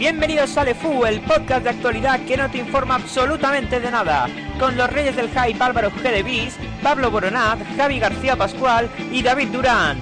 Bienvenidos 0.00 0.56
a 0.56 0.64
LeFu, 0.64 1.04
el 1.04 1.20
podcast 1.20 1.62
de 1.62 1.68
actualidad 1.68 2.24
que 2.24 2.34
no 2.34 2.50
te 2.50 2.56
informa 2.56 2.94
absolutamente 2.94 3.80
de 3.80 3.90
nada, 3.90 4.30
con 4.58 4.74
los 4.74 4.90
reyes 4.90 5.14
del 5.14 5.28
hype 5.28 5.62
Álvaro 5.62 5.90
G. 5.90 6.24
de 6.24 6.50
Pablo 6.82 7.10
Boronat, 7.10 7.58
Javi 7.76 7.98
García 7.98 8.34
Pascual 8.34 8.88
y 9.12 9.22
David 9.22 9.48
Durán. 9.48 10.00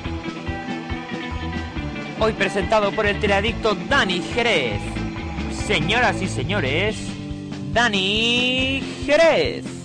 Hoy 2.20 2.32
presentado 2.34 2.92
por 2.92 3.06
el 3.06 3.18
teleadicto 3.18 3.74
Dani 3.74 4.22
Jerez. 4.22 4.80
Señoras 5.66 6.22
y 6.22 6.28
señores, 6.28 6.96
Dani 7.72 8.80
Jerez. 9.04 9.77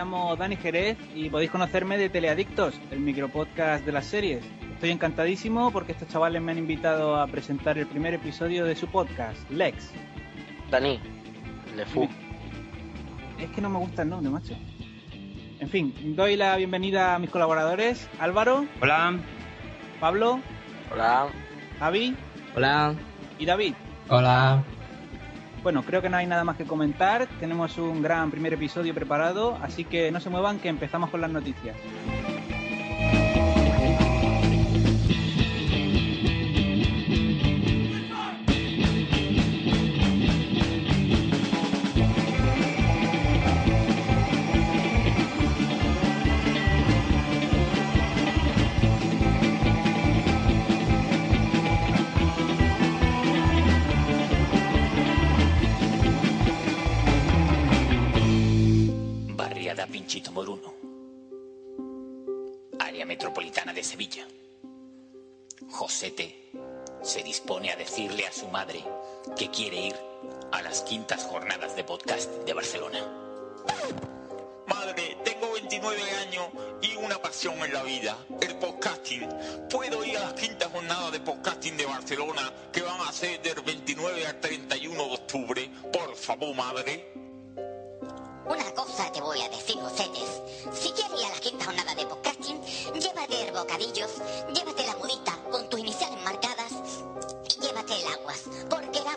Llamo 0.00 0.34
Dani 0.34 0.56
Jerez 0.56 0.96
y 1.14 1.28
podéis 1.28 1.50
conocerme 1.50 1.98
de 1.98 2.08
Teleadictos, 2.08 2.80
el 2.90 3.00
micropodcast 3.00 3.84
de 3.84 3.92
las 3.92 4.06
series. 4.06 4.42
Estoy 4.72 4.92
encantadísimo 4.92 5.70
porque 5.72 5.92
estos 5.92 6.08
chavales 6.08 6.40
me 6.40 6.52
han 6.52 6.58
invitado 6.58 7.16
a 7.20 7.26
presentar 7.26 7.76
el 7.76 7.86
primer 7.86 8.14
episodio 8.14 8.64
de 8.64 8.74
su 8.74 8.86
podcast, 8.86 9.38
Lex. 9.50 9.90
Dani, 10.70 10.98
Lefu. 11.76 12.08
Es 13.38 13.50
que 13.50 13.60
no 13.60 13.68
me 13.68 13.78
gusta 13.78 14.00
el 14.00 14.08
nombre, 14.08 14.30
macho. 14.30 14.54
En 15.58 15.68
fin, 15.68 15.92
doy 16.16 16.34
la 16.36 16.56
bienvenida 16.56 17.14
a 17.14 17.18
mis 17.18 17.28
colaboradores, 17.28 18.08
Álvaro, 18.18 18.64
Hola. 18.80 19.18
Pablo, 20.00 20.40
Hola. 20.94 21.26
Javi 21.78 22.16
Hola. 22.56 22.94
y 23.38 23.44
David. 23.44 23.74
Hola. 24.08 24.64
Bueno, 25.62 25.82
creo 25.82 26.00
que 26.00 26.08
no 26.08 26.16
hay 26.16 26.26
nada 26.26 26.42
más 26.42 26.56
que 26.56 26.64
comentar. 26.64 27.26
Tenemos 27.38 27.76
un 27.76 28.02
gran 28.02 28.30
primer 28.30 28.54
episodio 28.54 28.94
preparado, 28.94 29.58
así 29.62 29.84
que 29.84 30.10
no 30.10 30.18
se 30.20 30.30
muevan 30.30 30.58
que 30.58 30.68
empezamos 30.68 31.10
con 31.10 31.20
las 31.20 31.30
noticias. 31.30 31.76
Madre, 74.66 75.18
tengo 75.22 75.52
29 75.52 76.02
años 76.26 76.46
y 76.80 76.96
una 76.96 77.20
pasión 77.20 77.54
en 77.62 77.74
la 77.74 77.82
vida, 77.82 78.16
el 78.40 78.56
podcasting. 78.56 79.28
¿Puedo 79.68 80.02
ir 80.02 80.16
a 80.16 80.20
las 80.22 80.32
quintas 80.32 80.68
jornadas 80.72 81.12
de 81.12 81.20
podcasting 81.20 81.76
de 81.76 81.84
Barcelona 81.84 82.50
que 82.72 82.80
van 82.80 83.00
a 83.02 83.12
ser 83.12 83.42
del 83.42 83.60
29 83.60 84.26
al 84.26 84.40
31 84.40 84.94
de 84.94 85.14
octubre? 85.14 85.70
Por 85.92 86.16
favor, 86.16 86.54
madre. 86.54 87.12
Una 88.46 88.74
cosa 88.74 89.12
te 89.12 89.20
voy 89.20 89.40
a 89.42 89.48
decir, 89.50 89.76
Josetes. 89.76 90.40
Si 90.72 90.90
quieres 90.92 91.20
ir 91.20 91.26
a 91.26 91.30
la 91.34 91.40
quinta 91.40 91.64
jornada 91.66 91.94
de 91.94 92.06
podcasting, 92.06 92.62
llévate 92.94 93.50
bocadillos, 93.52 94.10
llévate 94.54 94.86
la 94.86 94.96
mudita 94.96 95.38
con 95.50 95.68
tus 95.68 95.80
iniciales 95.80 96.22
marcadas 96.24 96.72
y 97.44 97.60
llévate 97.60 97.94
el 98.00 98.08
aguas, 98.08 98.44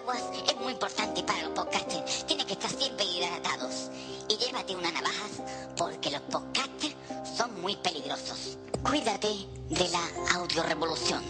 aguas 0.04 0.24
es 0.48 0.56
muy 0.58 0.74
importante 0.74 1.24
para 1.24 1.44
los 1.44 1.52
podcasters. 1.52 2.26
Tienen 2.26 2.46
que 2.46 2.54
estar 2.54 2.70
siempre 2.70 3.06
hidratados. 3.06 3.90
Y 4.30 4.38
llévate 4.38 4.76
unas 4.76 4.94
navajas, 4.94 5.42
porque 5.78 6.12
los 6.12 6.22
podcasters 6.22 6.96
son 7.38 7.62
muy 7.62 7.76
peligrosos. 7.78 8.58
Cuídate 8.84 9.30
de 9.70 9.90
la 9.90 10.36
audiorevolución. 10.36 11.24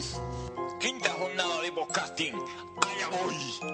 Quinta 0.80 1.14
jornada 1.14 1.62
de 1.62 1.72
podcasting. 1.72 2.36
Allá 2.36 3.10
voy. 3.10 3.73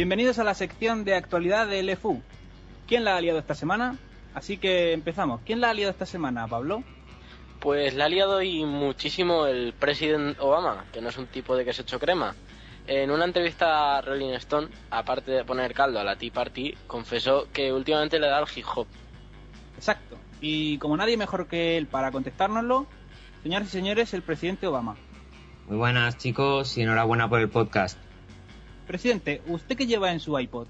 Bienvenidos 0.00 0.38
a 0.38 0.44
la 0.44 0.54
sección 0.54 1.04
de 1.04 1.14
actualidad 1.14 1.68
de 1.68 1.82
LFU. 1.82 2.22
¿Quién 2.88 3.04
la 3.04 3.16
ha 3.16 3.20
liado 3.20 3.38
esta 3.38 3.54
semana? 3.54 3.98
Así 4.32 4.56
que 4.56 4.94
empezamos. 4.94 5.42
¿Quién 5.44 5.60
la 5.60 5.68
ha 5.68 5.74
liado 5.74 5.90
esta 5.90 6.06
semana, 6.06 6.48
Pablo? 6.48 6.82
Pues 7.60 7.94
la 7.94 8.06
ha 8.06 8.08
liado 8.08 8.40
y 8.40 8.64
muchísimo 8.64 9.44
el 9.44 9.74
presidente 9.74 10.40
Obama, 10.40 10.86
que 10.90 11.02
no 11.02 11.10
es 11.10 11.18
un 11.18 11.26
tipo 11.26 11.54
de 11.54 11.66
que 11.66 11.74
se 11.74 11.82
hecho 11.82 12.00
crema. 12.00 12.34
En 12.86 13.10
una 13.10 13.26
entrevista 13.26 13.98
a 13.98 14.00
Rolling 14.00 14.32
Stone, 14.36 14.68
aparte 14.90 15.32
de 15.32 15.44
poner 15.44 15.74
caldo 15.74 16.00
a 16.00 16.04
la 16.04 16.16
Tea 16.16 16.32
Party, 16.32 16.74
confesó 16.86 17.48
que 17.52 17.70
últimamente 17.70 18.18
le 18.18 18.28
da 18.28 18.38
al 18.38 18.48
hip 18.56 18.64
hop. 18.74 18.86
Exacto. 19.76 20.16
Y 20.40 20.78
como 20.78 20.96
nadie 20.96 21.18
mejor 21.18 21.46
que 21.46 21.76
él 21.76 21.86
para 21.86 22.10
contestárnoslo, 22.10 22.86
señoras 23.42 23.68
y 23.68 23.70
señores, 23.70 24.14
el 24.14 24.22
presidente 24.22 24.66
Obama. 24.66 24.96
Muy 25.68 25.76
buenas 25.76 26.16
chicos 26.16 26.78
y 26.78 26.80
enhorabuena 26.84 27.28
por 27.28 27.40
el 27.40 27.50
podcast. 27.50 27.98
Presidente, 28.90 29.40
¿usted 29.46 29.76
qué 29.76 29.86
lleva 29.86 30.10
en 30.10 30.18
su 30.18 30.36
iPod? 30.36 30.66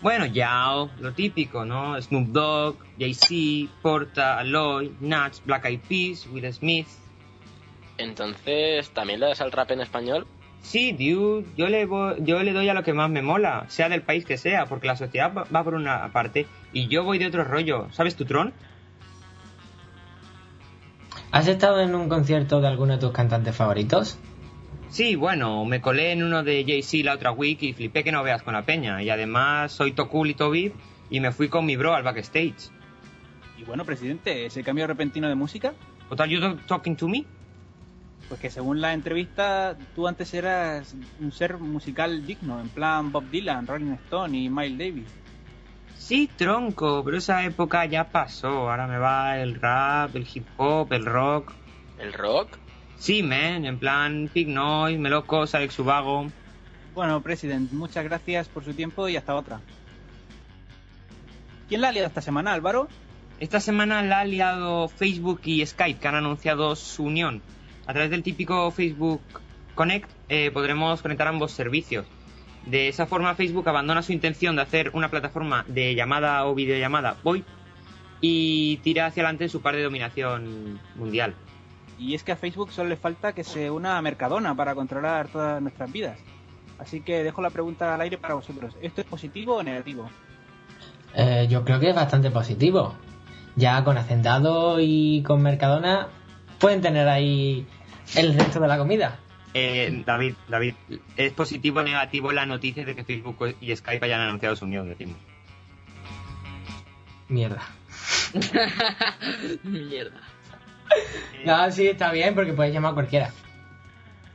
Bueno, 0.00 0.26
Yao, 0.26 0.90
lo 0.98 1.12
típico, 1.12 1.64
¿no? 1.64 2.00
Snoop 2.02 2.26
Dogg, 2.30 2.76
Jay-Z, 2.98 3.72
Porta, 3.80 4.36
Aloy, 4.40 4.92
Nuts, 4.98 5.42
Black 5.44 5.66
Eyed 5.66 5.78
Peas, 5.88 6.26
Will 6.26 6.52
Smith. 6.52 6.88
Entonces, 7.98 8.90
¿también 8.90 9.20
le 9.20 9.26
das 9.26 9.40
al 9.40 9.52
rap 9.52 9.70
en 9.70 9.80
español? 9.80 10.26
Sí, 10.60 10.90
dude, 10.90 11.46
yo 11.56 11.68
le, 11.68 11.86
vo- 11.86 12.16
yo 12.18 12.42
le 12.42 12.52
doy 12.52 12.68
a 12.68 12.74
lo 12.74 12.82
que 12.82 12.94
más 12.94 13.08
me 13.08 13.22
mola, 13.22 13.66
sea 13.68 13.88
del 13.88 14.02
país 14.02 14.24
que 14.24 14.38
sea, 14.38 14.66
porque 14.66 14.88
la 14.88 14.96
sociedad 14.96 15.32
va- 15.32 15.44
va 15.54 15.62
por 15.62 15.74
una 15.74 16.10
parte 16.12 16.48
y 16.72 16.88
yo 16.88 17.04
voy 17.04 17.18
de 17.18 17.28
otro 17.28 17.44
rollo. 17.44 17.86
¿Sabes 17.92 18.16
tu 18.16 18.24
tron? 18.24 18.52
¿Has 21.30 21.46
estado 21.46 21.80
en 21.80 21.94
un 21.94 22.08
concierto 22.08 22.60
de 22.60 22.66
alguno 22.66 22.94
de 22.94 22.98
tus 22.98 23.12
cantantes 23.12 23.54
favoritos? 23.54 24.18
Sí, 24.92 25.16
bueno, 25.16 25.64
me 25.64 25.80
colé 25.80 26.12
en 26.12 26.22
uno 26.22 26.42
de 26.42 26.64
Jay-Z 26.66 27.02
la 27.02 27.14
otra 27.14 27.32
week 27.32 27.62
y 27.62 27.72
flipé 27.72 28.04
que 28.04 28.12
no 28.12 28.22
veas 28.22 28.42
con 28.42 28.52
la 28.52 28.66
peña. 28.66 29.02
Y 29.02 29.08
además 29.08 29.72
soy 29.72 29.92
Tokul 29.92 30.28
y 30.28 30.34
Tobib 30.34 30.74
y 31.08 31.18
me 31.20 31.32
fui 31.32 31.48
con 31.48 31.64
mi 31.64 31.76
bro 31.76 31.94
al 31.94 32.02
backstage. 32.02 32.70
Y 33.56 33.64
bueno, 33.64 33.86
presidente, 33.86 34.44
ese 34.44 34.62
cambio 34.62 34.86
repentino 34.86 35.30
de 35.30 35.34
música, 35.34 35.72
What 36.10 36.20
are 36.20 36.30
you 36.30 36.56
talking 36.66 36.94
to 36.96 37.08
me? 37.08 37.24
pues 38.28 38.38
que 38.38 38.50
según 38.50 38.82
la 38.82 38.92
entrevista, 38.92 39.78
tú 39.94 40.06
antes 40.06 40.34
eras 40.34 40.94
un 41.20 41.32
ser 41.32 41.56
musical 41.56 42.26
digno, 42.26 42.60
en 42.60 42.68
plan 42.68 43.12
Bob 43.12 43.24
Dylan, 43.30 43.66
Rolling 43.66 43.92
Stone 43.92 44.36
y 44.36 44.50
Miles 44.50 44.78
Davis. 44.78 45.08
Sí, 45.96 46.28
tronco, 46.36 47.02
pero 47.02 47.16
esa 47.16 47.44
época 47.44 47.86
ya 47.86 48.10
pasó. 48.10 48.70
Ahora 48.70 48.86
me 48.86 48.98
va 48.98 49.38
el 49.38 49.54
rap, 49.54 50.14
el 50.16 50.26
hip 50.34 50.46
hop, 50.58 50.92
el 50.92 51.06
rock. 51.06 51.52
¿El 51.98 52.12
rock? 52.12 52.58
Sí, 52.98 53.22
man, 53.22 53.64
en 53.64 53.78
plan 53.78 54.30
Pig 54.32 54.48
Noise, 54.48 54.98
Melocos, 54.98 55.54
Alex 55.54 55.78
Ubago. 55.78 56.28
Bueno, 56.94 57.20
presidente, 57.22 57.74
muchas 57.74 58.04
gracias 58.04 58.48
por 58.48 58.64
su 58.64 58.74
tiempo 58.74 59.08
y 59.08 59.16
hasta 59.16 59.34
otra. 59.34 59.60
¿Quién 61.68 61.80
la 61.80 61.88
ha 61.88 61.92
liado 61.92 62.08
esta 62.08 62.20
semana, 62.20 62.52
Álvaro? 62.52 62.88
Esta 63.40 63.60
semana 63.60 64.02
la 64.02 64.20
ha 64.20 64.24
liado 64.24 64.88
Facebook 64.88 65.40
y 65.44 65.64
Skype, 65.64 65.98
que 65.98 66.08
han 66.08 66.14
anunciado 66.14 66.76
su 66.76 67.04
unión. 67.04 67.42
A 67.86 67.92
través 67.92 68.10
del 68.10 68.22
típico 68.22 68.70
Facebook 68.70 69.20
Connect 69.74 70.08
eh, 70.28 70.50
podremos 70.52 71.02
conectar 71.02 71.26
ambos 71.26 71.52
servicios. 71.52 72.06
De 72.66 72.88
esa 72.88 73.06
forma 73.06 73.34
Facebook 73.34 73.68
abandona 73.68 74.02
su 74.02 74.12
intención 74.12 74.54
de 74.54 74.62
hacer 74.62 74.90
una 74.92 75.10
plataforma 75.10 75.64
de 75.66 75.94
llamada 75.94 76.46
o 76.46 76.54
videollamada 76.54 77.16
VoIP 77.24 77.44
y 78.20 78.76
tira 78.84 79.06
hacia 79.06 79.22
adelante 79.22 79.48
su 79.48 79.60
par 79.60 79.74
de 79.74 79.82
dominación 79.82 80.78
mundial. 80.94 81.34
Y 81.98 82.14
es 82.14 82.22
que 82.22 82.32
a 82.32 82.36
Facebook 82.36 82.72
solo 82.72 82.88
le 82.88 82.96
falta 82.96 83.32
que 83.32 83.44
se 83.44 83.70
una 83.70 83.96
a 83.96 84.02
Mercadona 84.02 84.54
para 84.54 84.74
controlar 84.74 85.28
todas 85.28 85.60
nuestras 85.62 85.92
vidas. 85.92 86.18
Así 86.78 87.00
que 87.00 87.22
dejo 87.22 87.42
la 87.42 87.50
pregunta 87.50 87.94
al 87.94 88.00
aire 88.00 88.18
para 88.18 88.34
vosotros. 88.34 88.74
¿Esto 88.82 89.00
es 89.00 89.06
positivo 89.06 89.56
o 89.56 89.62
negativo? 89.62 90.10
Eh, 91.14 91.46
yo 91.48 91.64
creo 91.64 91.78
que 91.78 91.90
es 91.90 91.94
bastante 91.94 92.30
positivo. 92.30 92.94
Ya 93.54 93.84
con 93.84 93.98
Hacendado 93.98 94.80
y 94.80 95.22
con 95.22 95.42
Mercadona 95.42 96.08
pueden 96.58 96.80
tener 96.80 97.08
ahí 97.08 97.66
el 98.16 98.34
resto 98.34 98.60
de 98.60 98.68
la 98.68 98.78
comida. 98.78 99.18
Eh, 99.54 100.02
David, 100.06 100.34
David, 100.48 100.74
¿es 101.16 101.32
positivo 101.32 101.80
o 101.80 101.82
negativo 101.82 102.32
la 102.32 102.46
noticia 102.46 102.84
de 102.84 102.96
que 102.96 103.04
Facebook 103.04 103.54
y 103.60 103.76
Skype 103.76 104.04
hayan 104.06 104.20
anunciado 104.20 104.56
su 104.56 104.64
unión? 104.64 104.88
Decimos. 104.88 105.16
Mierda. 107.28 107.62
Mierda. 109.62 110.20
No, 111.44 111.70
sí, 111.70 111.88
está 111.88 112.12
bien 112.12 112.34
porque 112.34 112.52
puedes 112.52 112.72
llamar 112.72 112.92
a 112.92 112.94
cualquiera. 112.94 113.30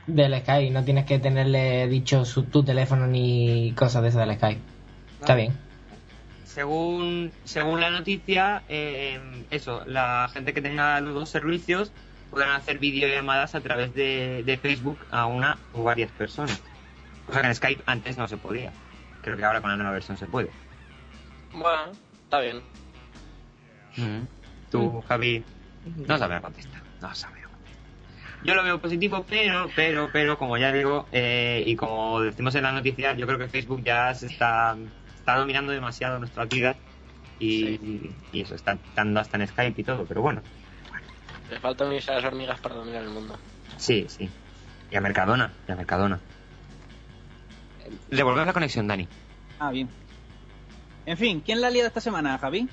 Del 0.06 0.38
Skype, 0.40 0.70
no 0.70 0.84
tienes 0.84 1.04
que 1.04 1.18
tenerle 1.18 1.86
dicho 1.88 2.24
su, 2.24 2.44
tu 2.44 2.62
teléfono 2.62 3.06
ni 3.06 3.72
cosas 3.72 4.02
de 4.02 4.08
esas 4.08 4.26
del 4.26 4.36
Skype. 4.36 4.60
Está 5.20 5.34
bien. 5.34 5.56
Según, 6.44 7.30
según 7.44 7.80
la 7.80 7.90
noticia, 7.90 8.62
eh, 8.68 9.20
eso, 9.50 9.84
la 9.86 10.28
gente 10.32 10.52
que 10.54 10.62
tenga 10.62 11.00
los 11.00 11.14
dos 11.14 11.28
servicios 11.28 11.92
podrán 12.30 12.52
hacer 12.52 12.78
videollamadas 12.78 13.54
a 13.54 13.60
través 13.60 13.94
de, 13.94 14.42
de 14.44 14.56
Facebook 14.58 14.98
a 15.10 15.26
una 15.26 15.58
o 15.72 15.82
varias 15.82 16.10
personas. 16.12 16.62
O 17.28 17.32
sea 17.32 17.42
que 17.42 17.48
en 17.48 17.54
Skype 17.54 17.82
antes 17.86 18.16
no 18.16 18.26
se 18.28 18.36
podía. 18.36 18.72
Creo 19.22 19.36
que 19.36 19.44
ahora 19.44 19.60
con 19.60 19.70
la 19.70 19.76
nueva 19.76 19.92
versión 19.92 20.16
se 20.16 20.26
puede. 20.26 20.50
Bueno, 21.52 21.92
está 22.24 22.40
bien. 22.40 22.60
Tú, 24.70 25.02
Javi, 25.08 25.44
no 25.84 26.18
sabes 26.18 26.40
contestar. 26.40 26.82
No 27.00 27.08
contestar. 27.08 27.38
Yo 28.44 28.54
lo 28.54 28.62
veo 28.62 28.80
positivo, 28.80 29.24
pero, 29.28 29.68
pero, 29.74 30.10
pero, 30.12 30.38
como 30.38 30.56
ya 30.56 30.72
digo, 30.72 31.08
eh, 31.10 31.64
y 31.66 31.74
como 31.74 32.20
decimos 32.20 32.54
en 32.54 32.62
la 32.62 32.72
noticia, 32.72 33.14
yo 33.14 33.26
creo 33.26 33.38
que 33.38 33.48
Facebook 33.48 33.82
ya 33.82 34.14
se 34.14 34.26
está, 34.26 34.76
está 35.16 35.36
dominando 35.36 35.72
demasiado 35.72 36.18
nuestras 36.18 36.48
vidas. 36.48 36.76
Y, 37.40 38.12
y 38.32 38.40
eso, 38.40 38.54
está 38.54 38.78
dando 38.94 39.20
hasta 39.20 39.36
en 39.36 39.46
Skype 39.46 39.80
y 39.80 39.84
todo, 39.84 40.04
pero 40.04 40.22
bueno. 40.22 40.42
Le 41.50 41.58
falta 41.60 41.84
unirse 41.84 42.10
a 42.10 42.16
las 42.16 42.24
hormigas 42.24 42.60
para 42.60 42.74
dominar 42.76 43.02
el 43.02 43.10
mundo. 43.10 43.36
Sí, 43.76 44.06
sí. 44.08 44.28
Y 44.90 44.96
a 44.96 45.00
Mercadona, 45.00 45.52
y 45.68 45.72
a 45.72 45.76
Mercadona. 45.76 46.20
Devolvemos 48.10 48.46
la 48.46 48.52
conexión, 48.52 48.86
Dani. 48.86 49.08
Ah, 49.58 49.70
bien. 49.70 49.88
En 51.06 51.16
fin, 51.16 51.40
¿quién 51.40 51.60
la 51.60 51.68
ha 51.68 51.70
liado 51.70 51.88
esta 51.88 52.00
semana, 52.00 52.38
Javi? 52.38 52.68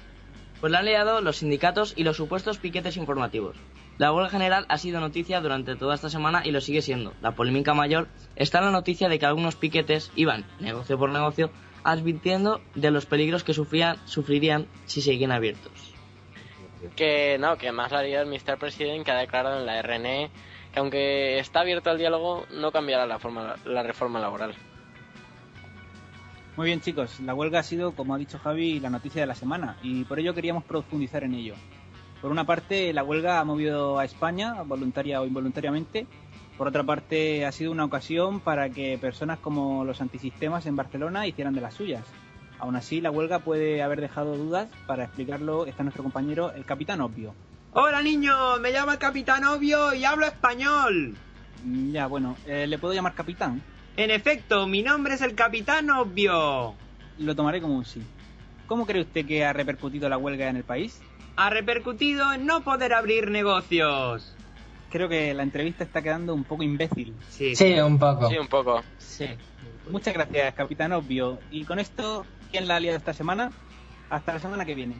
Pues 0.59 0.71
la 0.71 0.79
han 0.79 0.85
liado 0.85 1.21
los 1.21 1.37
sindicatos 1.37 1.93
y 1.95 2.03
los 2.03 2.17
supuestos 2.17 2.57
piquetes 2.57 2.97
informativos. 2.97 3.55
La 3.97 4.11
huelga 4.11 4.29
general 4.29 4.65
ha 4.67 4.77
sido 4.77 4.99
noticia 4.99 5.39
durante 5.41 5.75
toda 5.75 5.95
esta 5.95 6.09
semana 6.09 6.41
y 6.45 6.51
lo 6.51 6.59
sigue 6.59 6.81
siendo. 6.81 7.13
La 7.21 7.31
polémica 7.31 7.73
mayor 7.73 8.07
está 8.35 8.59
en 8.59 8.65
la 8.65 8.71
noticia 8.71 9.07
de 9.07 9.19
que 9.19 9.25
algunos 9.25 9.55
piquetes 9.55 10.11
iban, 10.15 10.45
negocio 10.59 10.97
por 10.97 11.09
negocio, 11.09 11.49
advirtiendo 11.83 12.61
de 12.73 12.91
los 12.91 13.05
peligros 13.05 13.43
que 13.43 13.53
sufrían, 13.53 13.97
sufrirían 14.05 14.67
si 14.85 15.01
seguían 15.01 15.31
abiertos. 15.31 15.93
Que 16.95 17.37
no, 17.39 17.57
que 17.57 17.71
más 17.71 17.93
haría 17.93 18.21
el 18.21 18.27
Mr. 18.27 18.57
President 18.57 19.05
que 19.05 19.11
ha 19.11 19.17
declarado 19.17 19.59
en 19.59 19.65
la 19.65 19.81
RNE 19.81 20.29
que 20.75 20.79
aunque 20.81 21.39
está 21.39 21.61
abierto 21.61 21.89
al 21.89 21.97
diálogo, 21.97 22.45
no 22.51 22.69
cambiará 22.69 23.05
la, 23.05 23.17
forma, 23.17 23.55
la 23.63 23.81
reforma 23.81 24.19
laboral. 24.19 24.53
Muy 26.57 26.67
bien, 26.67 26.79
chicos. 26.79 27.19
La 27.19 27.33
huelga 27.33 27.59
ha 27.59 27.63
sido, 27.63 27.93
como 27.93 28.15
ha 28.15 28.17
dicho 28.17 28.39
Javi, 28.39 28.79
la 28.79 28.89
noticia 28.89 29.21
de 29.21 29.27
la 29.27 29.35
semana 29.35 29.77
y 29.83 30.05
por 30.05 30.19
ello 30.19 30.33
queríamos 30.33 30.63
profundizar 30.63 31.23
en 31.23 31.33
ello. 31.33 31.55
Por 32.21 32.31
una 32.31 32.45
parte, 32.45 32.93
la 32.93 33.03
huelga 33.03 33.39
ha 33.39 33.43
movido 33.43 33.99
a 33.99 34.05
España, 34.05 34.61
voluntaria 34.63 35.21
o 35.21 35.25
involuntariamente. 35.25 36.07
Por 36.57 36.67
otra 36.69 36.83
parte, 36.83 37.45
ha 37.45 37.51
sido 37.51 37.71
una 37.73 37.83
ocasión 37.83 38.39
para 38.39 38.69
que 38.69 38.97
personas 38.97 39.39
como 39.39 39.83
los 39.83 39.99
antisistemas 39.99 40.65
en 40.65 40.77
Barcelona 40.77 41.27
hicieran 41.27 41.53
de 41.53 41.61
las 41.61 41.73
suyas. 41.73 42.05
Aún 42.57 42.77
así, 42.77 43.01
la 43.01 43.11
huelga 43.11 43.39
puede 43.39 43.83
haber 43.83 43.99
dejado 43.99 44.37
dudas. 44.37 44.69
Para 44.87 45.03
explicarlo 45.03 45.65
está 45.65 45.83
nuestro 45.83 46.03
compañero, 46.03 46.53
el 46.53 46.63
Capitán 46.63 47.01
Obvio. 47.01 47.35
Hola 47.73 48.01
niño, 48.01 48.57
me 48.61 48.71
llamo 48.71 48.93
el 48.93 48.97
Capitán 48.97 49.43
Obvio 49.43 49.93
y 49.93 50.05
hablo 50.05 50.25
español. 50.25 51.15
Mm, 51.65 51.91
Ya, 51.91 52.07
bueno, 52.07 52.37
eh, 52.47 52.65
¿le 52.65 52.77
puedo 52.77 52.93
llamar 52.93 53.13
Capitán? 53.13 53.61
En 53.97 54.11
efecto, 54.11 54.67
mi 54.67 54.81
nombre 54.81 55.13
es 55.13 55.21
el 55.21 55.35
Capitán 55.35 55.89
Obvio. 55.89 56.75
Lo 57.17 57.35
tomaré 57.35 57.61
como 57.61 57.75
un 57.75 57.85
sí. 57.85 58.01
¿Cómo 58.67 58.85
cree 58.85 59.01
usted 59.01 59.25
que 59.25 59.45
ha 59.45 59.53
repercutido 59.53 60.09
la 60.09 60.17
huelga 60.17 60.49
en 60.49 60.57
el 60.57 60.63
país? 60.63 61.01
Ha 61.37 61.49
repercutido 61.49 62.33
en 62.33 62.45
no 62.45 62.61
poder 62.61 62.93
abrir 62.93 63.31
negocios. 63.31 64.35
Creo 64.89 65.07
que 65.07 65.33
la 65.33 65.43
entrevista 65.43 65.83
está 65.83 66.01
quedando 66.01 66.33
un 66.33 66.43
poco 66.43 66.63
imbécil. 66.63 67.15
Sí, 67.29 67.55
Sí, 67.55 67.73
un 67.79 67.97
poco. 67.97 68.29
Sí, 68.29 68.37
un 68.37 68.47
poco. 68.47 68.81
Sí. 68.97 69.27
Muchas 69.89 70.13
gracias, 70.13 70.53
Capitán 70.55 70.91
Obvio. 70.93 71.39
Y 71.51 71.63
con 71.63 71.79
esto, 71.79 72.25
¿quién 72.51 72.67
la 72.67 72.77
ha 72.77 72.79
liado 72.79 72.97
esta 72.97 73.13
semana? 73.13 73.51
Hasta 74.09 74.33
la 74.33 74.39
semana 74.39 74.65
que 74.65 74.75
viene. 74.75 74.95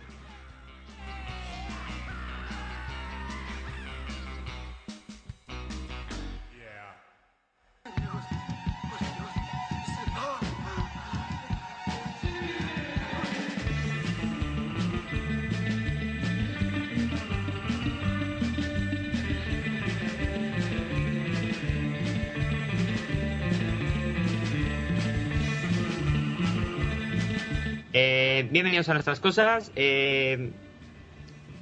Bienvenidos 28.56 28.88
a 28.88 28.94
nuestras 28.94 29.20
cosas. 29.20 29.70
Eh, 29.76 30.54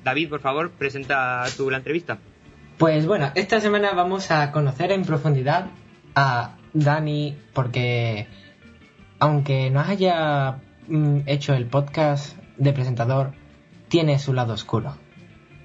David, 0.03 0.29
por 0.29 0.41
favor, 0.41 0.69
presenta 0.69 1.43
tú 1.57 1.71
la 1.71 1.77
entrevista. 1.77 2.19
Pues 2.77 3.07
bueno, 3.07 3.31
esta 3.33 3.59
semana 3.59 3.93
vamos 3.93 4.29
a 4.29 4.51
conocer 4.51 4.91
en 4.91 5.03
profundidad 5.03 5.71
a 6.13 6.55
Dani 6.73 7.35
porque 7.53 8.27
aunque 9.17 9.71
no 9.71 9.79
haya 9.79 10.59
mm, 10.87 11.21
hecho 11.25 11.55
el 11.55 11.65
podcast 11.65 12.37
de 12.57 12.73
presentador, 12.73 13.33
tiene 13.87 14.19
su 14.19 14.31
lado 14.31 14.53
oscuro. 14.53 14.95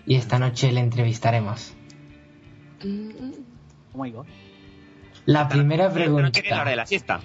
Y 0.06 0.14
esta 0.14 0.38
noche 0.38 0.72
le 0.72 0.80
entrevistaremos. 0.80 1.74
Oh 3.92 4.02
my 4.02 4.10
god. 4.12 4.24
La 5.26 5.46
primera 5.50 5.92
Pero 5.92 6.20
no 6.22 6.32
quieres 6.32 6.50
la 6.52 6.62
hora 6.62 6.70
de 6.70 6.76
pregunta. 6.76 6.76
la 6.76 6.86
siesta. 6.86 7.20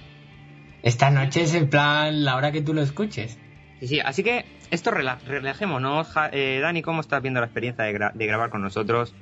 Esta 0.82 1.08
noche 1.08 1.40
es 1.40 1.54
el 1.54 1.70
plan, 1.70 2.22
la 2.22 2.36
hora 2.36 2.52
que 2.52 2.60
tú 2.60 2.74
lo 2.74 2.82
escuches. 2.82 3.38
Sí, 3.80 3.88
sí, 3.88 4.00
así 4.00 4.22
que 4.22 4.44
esto 4.70 4.90
rela- 4.90 5.18
relajémonos. 5.26 6.08
Ja- 6.08 6.30
eh, 6.32 6.60
Dani, 6.62 6.82
¿cómo 6.82 7.00
estás 7.00 7.20
viendo 7.22 7.40
la 7.40 7.46
experiencia 7.46 7.84
de, 7.84 7.92
gra- 7.94 8.12
de 8.12 8.26
grabar 8.26 8.50
con 8.50 8.62
nosotros? 8.62 9.14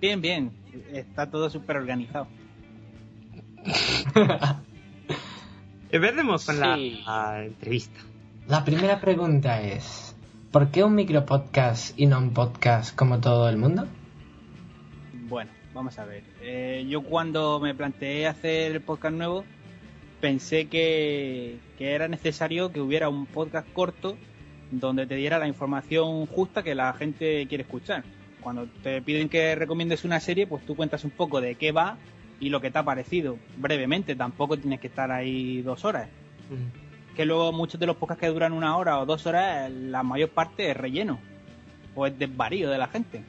Bien, 0.00 0.20
bien. 0.20 0.50
Está 0.92 1.30
todo 1.30 1.48
súper 1.50 1.76
organizado. 1.76 2.26
Empecemos 5.90 6.46
con 6.46 6.58
la 6.60 7.44
entrevista. 7.44 8.00
La 8.48 8.64
primera 8.64 9.00
pregunta 9.00 9.60
es, 9.62 10.16
¿por 10.50 10.70
qué 10.70 10.82
un 10.82 10.94
micropodcast 10.94 11.98
y 11.98 12.06
no 12.06 12.18
un 12.18 12.32
podcast 12.32 12.94
como 12.96 13.20
todo 13.20 13.48
el 13.48 13.56
mundo? 13.56 13.86
Bueno, 15.28 15.50
vamos 15.74 15.98
a 15.98 16.04
ver. 16.04 16.24
Eh, 16.40 16.84
yo 16.88 17.02
cuando 17.02 17.60
me 17.60 17.74
planteé 17.74 18.26
hacer 18.26 18.72
el 18.72 18.80
podcast 18.80 19.14
nuevo, 19.14 19.44
pensé 20.22 20.68
que, 20.68 21.58
que 21.76 21.94
era 21.94 22.06
necesario 22.06 22.70
que 22.70 22.80
hubiera 22.80 23.08
un 23.08 23.26
podcast 23.26 23.70
corto 23.72 24.16
donde 24.70 25.04
te 25.04 25.16
diera 25.16 25.40
la 25.40 25.48
información 25.48 26.26
justa 26.26 26.62
que 26.62 26.76
la 26.76 26.92
gente 26.92 27.44
quiere 27.48 27.64
escuchar. 27.64 28.04
Cuando 28.40 28.66
te 28.84 29.02
piden 29.02 29.28
que 29.28 29.56
recomiendes 29.56 30.04
una 30.04 30.20
serie, 30.20 30.46
pues 30.46 30.64
tú 30.64 30.76
cuentas 30.76 31.04
un 31.04 31.10
poco 31.10 31.40
de 31.40 31.56
qué 31.56 31.72
va 31.72 31.98
y 32.38 32.50
lo 32.50 32.60
que 32.60 32.70
te 32.70 32.78
ha 32.78 32.84
parecido. 32.84 33.36
Brevemente, 33.56 34.14
tampoco 34.14 34.56
tienes 34.56 34.80
que 34.80 34.86
estar 34.86 35.10
ahí 35.10 35.60
dos 35.60 35.84
horas. 35.84 36.08
Que 37.16 37.26
luego 37.26 37.52
muchos 37.52 37.80
de 37.80 37.86
los 37.86 37.96
podcasts 37.96 38.20
que 38.20 38.28
duran 38.28 38.52
una 38.52 38.76
hora 38.76 39.00
o 39.00 39.06
dos 39.06 39.26
horas, 39.26 39.70
la 39.70 40.04
mayor 40.04 40.30
parte 40.30 40.70
es 40.70 40.76
relleno. 40.76 41.18
O 41.96 42.06
es 42.06 42.16
desvarío 42.16 42.70
de 42.70 42.78
la 42.78 42.86
gente. 42.86 43.24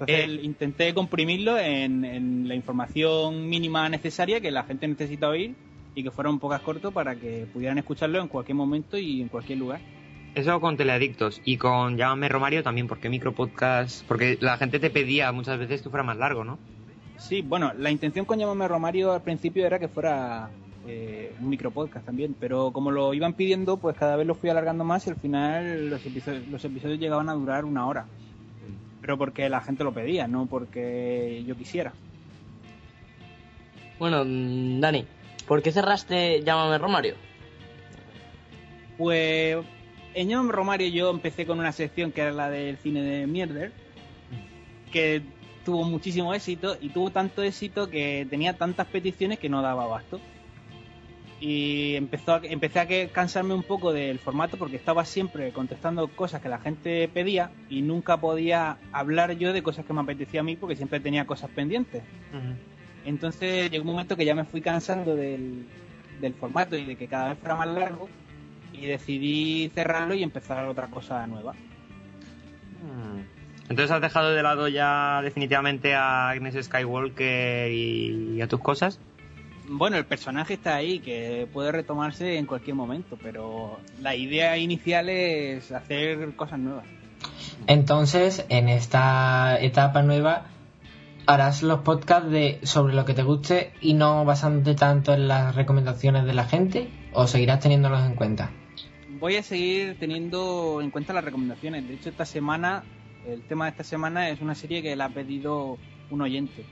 Entonces 0.00 0.38
Eh. 0.38 0.40
intenté 0.42 0.94
comprimirlo 0.94 1.58
en, 1.58 2.04
en 2.04 2.48
la 2.48 2.54
información 2.54 3.48
mínima 3.48 3.88
necesaria 3.88 4.40
que 4.40 4.50
la 4.50 4.64
gente 4.64 4.88
necesita 4.88 5.28
oír 5.28 5.54
y 5.94 6.02
que 6.02 6.10
fuera 6.10 6.30
un 6.30 6.38
podcast 6.38 6.64
corto 6.64 6.92
para 6.92 7.16
que 7.16 7.46
pudieran 7.52 7.78
escucharlo 7.78 8.20
en 8.20 8.28
cualquier 8.28 8.56
momento 8.56 8.96
y 8.96 9.20
en 9.20 9.28
cualquier 9.28 9.58
lugar. 9.58 9.80
Eso 10.34 10.60
con 10.60 10.76
Teleadictos 10.76 11.42
y 11.44 11.56
con 11.56 11.96
Llámame 11.96 12.28
Romario 12.28 12.62
también, 12.62 12.86
porque 12.86 13.08
micropodcast, 13.08 14.06
porque 14.06 14.38
la 14.40 14.56
gente 14.56 14.78
te 14.78 14.88
pedía 14.88 15.32
muchas 15.32 15.58
veces 15.58 15.82
que 15.82 15.90
fuera 15.90 16.04
más 16.04 16.16
largo, 16.16 16.44
¿no? 16.44 16.58
Sí, 17.18 17.42
bueno, 17.42 17.72
la 17.76 17.90
intención 17.90 18.24
con 18.24 18.38
Llámame 18.38 18.68
Romario 18.68 19.12
al 19.12 19.22
principio 19.22 19.66
era 19.66 19.78
que 19.78 19.88
fuera 19.88 20.48
eh, 20.86 21.34
un 21.40 21.48
micropodcast 21.50 22.06
también, 22.06 22.34
pero 22.38 22.70
como 22.70 22.90
lo 22.92 23.12
iban 23.12 23.34
pidiendo, 23.34 23.76
pues 23.76 23.96
cada 23.96 24.16
vez 24.16 24.26
lo 24.26 24.34
fui 24.36 24.48
alargando 24.48 24.84
más 24.84 25.06
y 25.06 25.10
al 25.10 25.16
final 25.16 25.90
los 25.90 26.06
episodios, 26.06 26.46
los 26.48 26.64
episodios 26.64 27.00
llegaban 27.00 27.28
a 27.28 27.34
durar 27.34 27.64
una 27.64 27.86
hora. 27.86 28.06
Pero 29.10 29.18
porque 29.18 29.48
la 29.48 29.60
gente 29.60 29.82
lo 29.82 29.92
pedía, 29.92 30.28
no 30.28 30.46
porque 30.46 31.42
yo 31.44 31.56
quisiera. 31.56 31.92
Bueno, 33.98 34.18
Dani, 34.24 35.04
¿por 35.48 35.62
qué 35.62 35.72
cerraste 35.72 36.44
Llámame 36.44 36.78
Romario? 36.78 37.16
Pues 38.96 39.56
en 40.14 40.28
Llámame 40.28 40.52
Romario 40.52 40.86
yo 40.90 41.10
empecé 41.10 41.44
con 41.44 41.58
una 41.58 41.72
sección 41.72 42.12
que 42.12 42.20
era 42.20 42.30
la 42.30 42.50
del 42.50 42.76
cine 42.76 43.02
de 43.02 43.26
Mierder, 43.26 43.72
que 44.92 45.22
tuvo 45.64 45.82
muchísimo 45.82 46.32
éxito 46.32 46.76
y 46.80 46.90
tuvo 46.90 47.10
tanto 47.10 47.42
éxito 47.42 47.90
que 47.90 48.28
tenía 48.30 48.56
tantas 48.56 48.86
peticiones 48.86 49.40
que 49.40 49.48
no 49.48 49.60
daba 49.60 49.82
abasto. 49.82 50.20
Y 51.40 51.94
empezó 51.96 52.34
a- 52.34 52.40
empecé 52.44 52.80
a 52.80 52.86
que- 52.86 53.08
cansarme 53.08 53.54
un 53.54 53.62
poco 53.62 53.92
del 53.94 54.18
formato 54.18 54.58
porque 54.58 54.76
estaba 54.76 55.04
siempre 55.06 55.52
contestando 55.52 56.06
cosas 56.08 56.42
que 56.42 56.50
la 56.50 56.58
gente 56.58 57.08
pedía 57.08 57.50
y 57.70 57.80
nunca 57.80 58.18
podía 58.18 58.76
hablar 58.92 59.32
yo 59.38 59.52
de 59.54 59.62
cosas 59.62 59.86
que 59.86 59.92
me 59.94 60.02
apetecía 60.02 60.40
a 60.40 60.42
mí 60.42 60.56
porque 60.56 60.76
siempre 60.76 61.00
tenía 61.00 61.26
cosas 61.26 61.48
pendientes. 61.50 62.02
Entonces 63.06 63.70
llegó 63.70 63.84
un 63.84 63.92
momento 63.92 64.16
que 64.16 64.26
ya 64.26 64.34
me 64.34 64.44
fui 64.44 64.60
cansando 64.60 65.16
del, 65.16 65.66
del 66.20 66.34
formato 66.34 66.76
y 66.76 66.84
de 66.84 66.96
que 66.96 67.06
cada 67.08 67.30
vez 67.30 67.38
fuera 67.38 67.56
más 67.56 67.68
largo 67.68 68.08
y 68.74 68.84
decidí 68.86 69.70
cerrarlo 69.74 70.14
y 70.14 70.22
empezar 70.22 70.66
otra 70.66 70.88
cosa 70.88 71.26
nueva. 71.26 71.54
Mm. 72.82 73.20
Entonces 73.70 73.90
has 73.90 74.00
dejado 74.02 74.32
de 74.32 74.42
lado 74.42 74.68
ya 74.68 75.20
definitivamente 75.22 75.94
a 75.94 76.28
Agnes 76.30 76.56
Skywalker 76.66 77.70
y 77.72 78.40
a 78.42 78.46
tus 78.48 78.60
cosas. 78.60 79.00
Bueno, 79.72 79.96
el 79.96 80.04
personaje 80.04 80.54
está 80.54 80.74
ahí, 80.74 80.98
que 80.98 81.46
puede 81.52 81.70
retomarse 81.70 82.38
en 82.38 82.46
cualquier 82.46 82.74
momento, 82.74 83.16
pero 83.22 83.78
la 84.00 84.16
idea 84.16 84.58
inicial 84.58 85.08
es 85.08 85.70
hacer 85.70 86.34
cosas 86.34 86.58
nuevas. 86.58 86.84
Entonces, 87.68 88.44
en 88.48 88.68
esta 88.68 89.60
etapa 89.60 90.02
nueva, 90.02 90.46
harás 91.24 91.62
los 91.62 91.82
podcasts 91.82 92.28
de 92.32 92.58
sobre 92.64 92.94
lo 92.94 93.04
que 93.04 93.14
te 93.14 93.22
guste 93.22 93.72
y 93.80 93.94
no 93.94 94.24
basándote 94.24 94.74
tanto 94.74 95.14
en 95.14 95.28
las 95.28 95.54
recomendaciones 95.54 96.24
de 96.24 96.34
la 96.34 96.46
gente, 96.46 96.90
o 97.12 97.28
seguirás 97.28 97.60
teniéndolos 97.60 98.04
en 98.04 98.16
cuenta. 98.16 98.50
Voy 99.20 99.36
a 99.36 99.44
seguir 99.44 99.96
teniendo 100.00 100.80
en 100.82 100.90
cuenta 100.90 101.12
las 101.12 101.24
recomendaciones. 101.24 101.86
De 101.86 101.94
hecho, 101.94 102.08
esta 102.08 102.24
semana, 102.24 102.82
el 103.24 103.42
tema 103.42 103.66
de 103.66 103.70
esta 103.70 103.84
semana 103.84 104.30
es 104.30 104.40
una 104.40 104.56
serie 104.56 104.82
que 104.82 104.96
la 104.96 105.04
ha 105.04 105.10
pedido 105.10 105.78
un 106.10 106.22
oyente. 106.22 106.64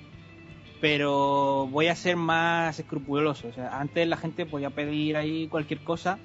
Pero 0.81 1.67
voy 1.71 1.89
a 1.89 1.97
ser 1.97 2.17
más 2.17 2.79
escrupuloso. 2.79 3.49
O 3.49 3.53
sea, 3.53 3.81
antes 3.81 4.07
la 4.07 4.17
gente 4.17 4.47
podía 4.47 4.71
pedir 4.71 5.17
ahí 5.17 5.49
cualquier 5.49 5.81
cosa 5.81 6.19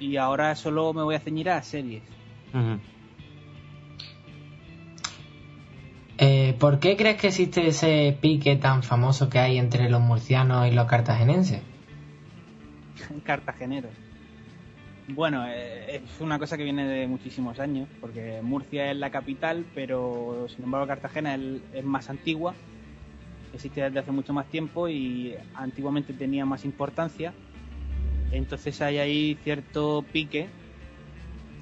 y 0.00 0.16
ahora 0.16 0.54
solo 0.54 0.92
me 0.94 1.02
voy 1.02 1.14
a 1.14 1.20
ceñir 1.20 1.50
a 1.50 1.62
series. 1.62 2.02
Eh, 6.18 6.56
¿Por 6.58 6.80
qué 6.80 6.96
crees 6.96 7.20
que 7.20 7.28
existe 7.28 7.66
ese 7.68 8.16
pique 8.20 8.56
tan 8.56 8.82
famoso 8.82 9.28
que 9.28 9.38
hay 9.38 9.58
entre 9.58 9.88
los 9.88 10.00
murcianos 10.00 10.66
y 10.66 10.72
los 10.72 10.86
cartagenenses? 10.86 11.62
cartageneros. 13.24 13.92
Bueno, 15.08 15.46
eh, 15.48 16.02
es 16.04 16.20
una 16.20 16.38
cosa 16.38 16.56
que 16.56 16.64
viene 16.64 16.86
de 16.86 17.06
muchísimos 17.06 17.60
años, 17.60 17.88
porque 18.00 18.40
Murcia 18.42 18.90
es 18.90 18.96
la 18.96 19.10
capital, 19.10 19.64
pero 19.74 20.46
sin 20.54 20.64
embargo 20.64 20.86
Cartagena 20.86 21.34
es, 21.34 21.62
es 21.72 21.84
más 21.84 22.10
antigua, 22.10 22.54
existe 23.52 23.80
desde 23.82 23.98
hace 23.98 24.12
mucho 24.12 24.32
más 24.32 24.46
tiempo 24.46 24.88
y 24.88 25.34
antiguamente 25.54 26.12
tenía 26.12 26.44
más 26.44 26.64
importancia. 26.64 27.32
Entonces 28.32 28.80
hay 28.82 28.98
ahí 28.98 29.38
cierto 29.42 30.04
pique, 30.12 30.48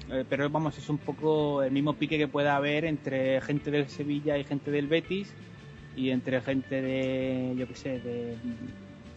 eh, 0.09 0.25
pero 0.29 0.49
vamos, 0.49 0.77
es 0.77 0.89
un 0.89 0.97
poco 0.97 1.63
el 1.63 1.71
mismo 1.71 1.93
pique 1.93 2.17
que 2.17 2.27
pueda 2.27 2.55
haber 2.55 2.85
entre 2.85 3.39
gente 3.41 3.71
del 3.71 3.87
Sevilla 3.87 4.37
y 4.37 4.43
gente 4.43 4.71
del 4.71 4.87
Betis, 4.87 5.33
y 5.95 6.11
entre 6.11 6.41
gente 6.41 6.81
de, 6.81 7.55
yo 7.57 7.67
qué 7.67 7.75
sé, 7.75 7.99
de 7.99 8.37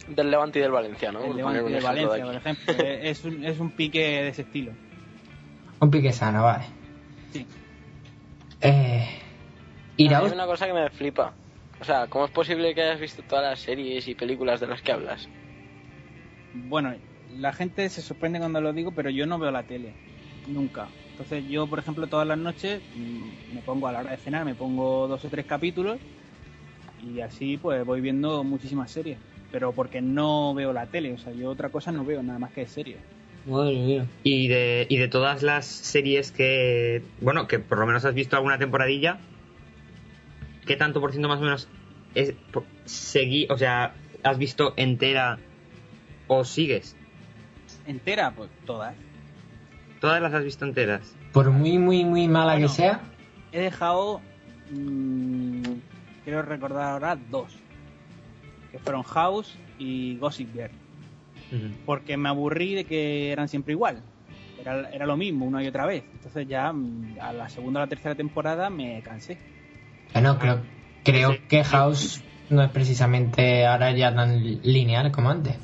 Del 0.09 0.31
Levante 0.31 0.59
y 0.59 0.63
del 0.63 0.71
Valencia, 0.71 1.13
¿no? 1.13 1.21
el 1.21 1.27
Por 1.27 1.37
Levante 1.37 1.61
poner 1.61 1.65
un 1.65 1.73
de 1.73 1.79
ejemplo 1.79 2.09
Valencia, 2.09 2.25
de 2.25 2.33
por 2.33 2.35
ejemplo. 2.37 2.85
Es, 3.11 3.25
un, 3.25 3.45
es 3.45 3.61
un 3.61 3.71
pique 3.73 3.99
de 3.99 4.29
ese 4.29 4.43
estilo. 4.43 4.73
Un 5.81 5.91
pique 5.91 6.13
sano, 6.13 6.43
vale. 6.43 6.65
Sí. 7.33 7.47
Eh, 8.63 9.09
Hay 9.99 10.07
una 10.07 10.47
cosa 10.47 10.67
que 10.67 10.73
me 10.73 10.89
flipa. 10.91 11.35
O 11.81 11.85
sea, 11.85 12.07
¿cómo 12.09 12.27
es 12.27 12.31
posible 12.31 12.75
que 12.75 12.83
hayas 12.83 13.01
visto 13.01 13.23
todas 13.25 13.45
las 13.45 13.61
series 13.61 14.07
y 14.07 14.15
películas 14.15 14.61
de 14.61 14.67
las 14.69 14.83
que 14.83 14.93
hablas? 14.93 15.31
Bueno, 16.53 16.95
la 17.29 17.53
gente 17.53 17.89
se 17.89 18.03
sorprende 18.03 18.39
cuando 18.39 18.61
lo 18.61 18.73
digo, 18.73 18.93
pero 18.95 19.11
yo 19.11 19.27
no 19.27 19.39
veo 19.39 19.51
la 19.51 19.67
tele. 19.67 19.97
Nunca. 20.47 20.93
Entonces 21.11 21.45
yo, 21.49 21.69
por 21.69 21.79
ejemplo, 21.79 22.09
todas 22.09 22.27
las 22.27 22.39
noches 22.39 22.83
mm, 22.93 23.55
me 23.55 23.63
pongo 23.63 23.87
a 23.89 23.93
la 23.93 24.01
hora 24.01 24.13
de 24.13 24.19
cenar, 24.19 24.45
me 24.45 24.55
pongo 24.55 25.09
dos 25.09 25.25
o 25.25 25.31
tres 25.31 25.47
capítulos 25.47 26.01
y 26.99 27.21
así 27.21 27.57
pues 27.57 27.85
voy 27.85 28.01
viendo 28.01 28.45
muchísimas 28.45 28.91
series. 28.91 29.19
Pero 29.51 29.75
porque 29.75 30.01
no 30.01 30.55
veo 30.55 30.73
la 30.73 30.87
tele, 30.87 31.13
o 31.15 31.19
sea, 31.19 31.33
yo 31.33 31.51
otra 31.51 31.71
cosa 31.71 31.93
no 31.93 32.05
veo, 32.05 32.23
nada 32.23 32.39
más 32.39 32.53
que 32.53 32.67
series. 32.67 33.01
Madre 33.45 33.73
mía. 33.75 34.07
Y 34.23 34.49
de, 34.49 34.87
y 34.89 34.99
de 34.99 35.09
todas 35.09 35.43
las 35.43 35.67
series 35.67 36.31
que, 36.31 37.03
bueno, 37.21 37.49
que 37.49 37.59
por 37.59 37.79
lo 37.79 37.87
menos 37.87 38.05
has 38.05 38.15
visto 38.15 38.37
alguna 38.37 38.59
temporadilla, 38.59 39.30
¿qué 40.71 40.77
tanto 40.77 41.01
por 41.01 41.11
ciento 41.11 41.27
más 41.27 41.41
o 41.41 41.43
menos 41.43 41.67
es, 42.15 42.33
po- 42.53 42.65
seguí, 42.85 43.45
o 43.51 43.59
sea, 43.59 43.93
has 44.23 44.39
visto 44.39 44.73
entera 44.77 45.37
o 46.29 46.45
sigues? 46.45 46.95
Entera, 47.89 48.31
pues 48.31 48.51
todas. 48.67 48.95
Todas 50.01 50.23
las 50.23 50.33
has 50.33 50.45
visto 50.45 50.65
enteras. 50.65 51.13
por 51.33 51.51
muy, 51.51 51.77
muy, 51.77 52.05
muy 52.05 52.29
mala 52.29 52.53
Bueno. 52.53 52.69
que 52.69 52.73
sea, 52.73 53.01
He 53.51 53.59
dejado, 53.59 54.21
mm, 54.71 55.63
quiero 56.23 56.43
recordar 56.43 56.93
ahora, 56.93 57.17
dos. 57.17 57.53
Que 58.71 58.79
fueron 58.79 59.03
House 59.03 59.57
y 59.81 60.19
Gossip 60.19 60.53
Girl. 60.53 60.71
porque 61.85 62.17
me 62.17 62.29
aburrí 62.29 62.77
de 62.77 62.85
que 62.85 63.33
eran 63.33 63.49
siempre 63.49 63.73
igual. 63.73 64.01
Era, 64.61 64.89
era 64.91 65.05
lo 65.05 65.17
mismo 65.17 65.47
una 65.47 65.65
y 65.65 65.67
otra 65.67 65.85
vez. 65.85 66.05
Entonces 66.15 66.47
ya 66.47 66.73
mm, 66.73 67.17
a 67.21 67.33
la 67.33 67.49
segunda 67.49 67.81
o 67.81 67.83
la 67.83 67.89
tercera 67.89 68.15
temporada 68.15 68.71
me 68.71 69.03
cansé. 69.03 69.37
Bueno, 70.13 70.39
creo, 70.39 70.61
creo 71.05 71.33
Sí. 71.33 71.39
que 71.49 71.65
House 71.65 72.25
no 72.49 72.63
es 72.63 72.71
precisamente 72.71 73.67
ahora 73.67 73.93
ya 73.93 74.15
tan 74.15 74.43
lineal 74.43 75.11
como 75.13 75.31
antes. 75.31 75.57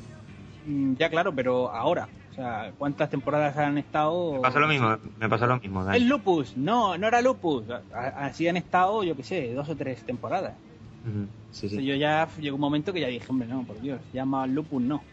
Mm, 0.65 0.95
Ya 0.95 1.09
claro, 1.09 1.33
pero 1.33 1.71
ahora. 1.71 2.09
O 2.31 2.33
sea, 2.33 2.71
¿cuántas 2.77 3.09
temporadas 3.09 3.57
han 3.57 3.77
estado? 3.79 4.33
Me 4.33 4.39
pasó 4.41 4.59
lo 4.59 4.67
mismo, 4.67 4.97
me 5.17 5.27
pasó 5.27 5.47
lo 5.47 5.59
mismo. 5.59 5.83
Dani. 5.83 5.97
El 5.97 6.07
lupus, 6.07 6.55
no, 6.55 6.95
no 6.97 7.07
era 7.07 7.19
lupus. 7.21 7.65
A- 7.69 7.83
Así 8.25 8.47
han 8.47 8.57
estado, 8.57 9.03
yo 9.03 9.15
qué 9.15 9.23
sé, 9.23 9.53
dos 9.53 9.67
o 9.69 9.75
tres 9.75 10.03
temporadas. 10.05 10.53
Sí, 11.51 11.69
sí. 11.69 11.83
Yo 11.83 11.95
ya 11.95 12.27
llegó 12.39 12.55
un 12.55 12.61
momento 12.61 12.93
que 12.93 12.99
ya 12.99 13.07
dije, 13.07 13.25
hombre, 13.29 13.47
no, 13.47 13.63
por 13.65 13.79
Dios, 13.81 13.99
ya 14.13 14.25
más 14.25 14.47
lupus 14.49 14.81
no. 14.81 15.03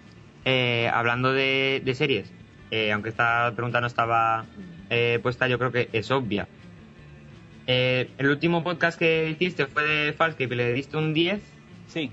Eh, 0.44 0.90
hablando 0.92 1.32
de, 1.32 1.80
de 1.82 1.94
series, 1.94 2.30
eh, 2.70 2.92
aunque 2.92 3.08
esta 3.08 3.50
pregunta 3.54 3.80
no 3.80 3.86
estaba 3.86 4.44
eh, 4.90 5.18
puesta, 5.22 5.48
yo 5.48 5.58
creo 5.58 5.72
que 5.72 5.88
es 5.92 6.10
obvia. 6.10 6.46
Eh, 7.66 8.10
el 8.18 8.28
último 8.28 8.62
podcast 8.62 8.98
que 8.98 9.30
hiciste 9.30 9.66
fue 9.66 9.84
de 9.84 10.12
Falscape 10.12 10.52
y 10.52 10.56
le 10.56 10.72
diste 10.72 10.96
un 10.96 11.14
10. 11.14 11.42
Sí, 11.88 12.10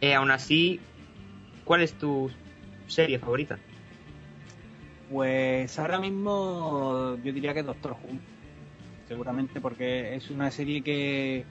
Eh, 0.00 0.14
aún 0.14 0.30
así, 0.30 0.80
¿cuál 1.64 1.82
es 1.82 1.94
tu 1.94 2.30
serie 2.86 3.18
favorita? 3.18 3.58
Pues 5.10 5.78
ahora 5.78 5.98
mismo 5.98 7.16
yo 7.22 7.32
diría 7.32 7.54
que 7.54 7.62
Doctor 7.62 7.92
Who. 7.92 8.18
Seguramente 9.08 9.60
porque 9.60 10.14
es 10.14 10.30
una 10.30 10.50
serie 10.50 10.82
que 10.82 11.44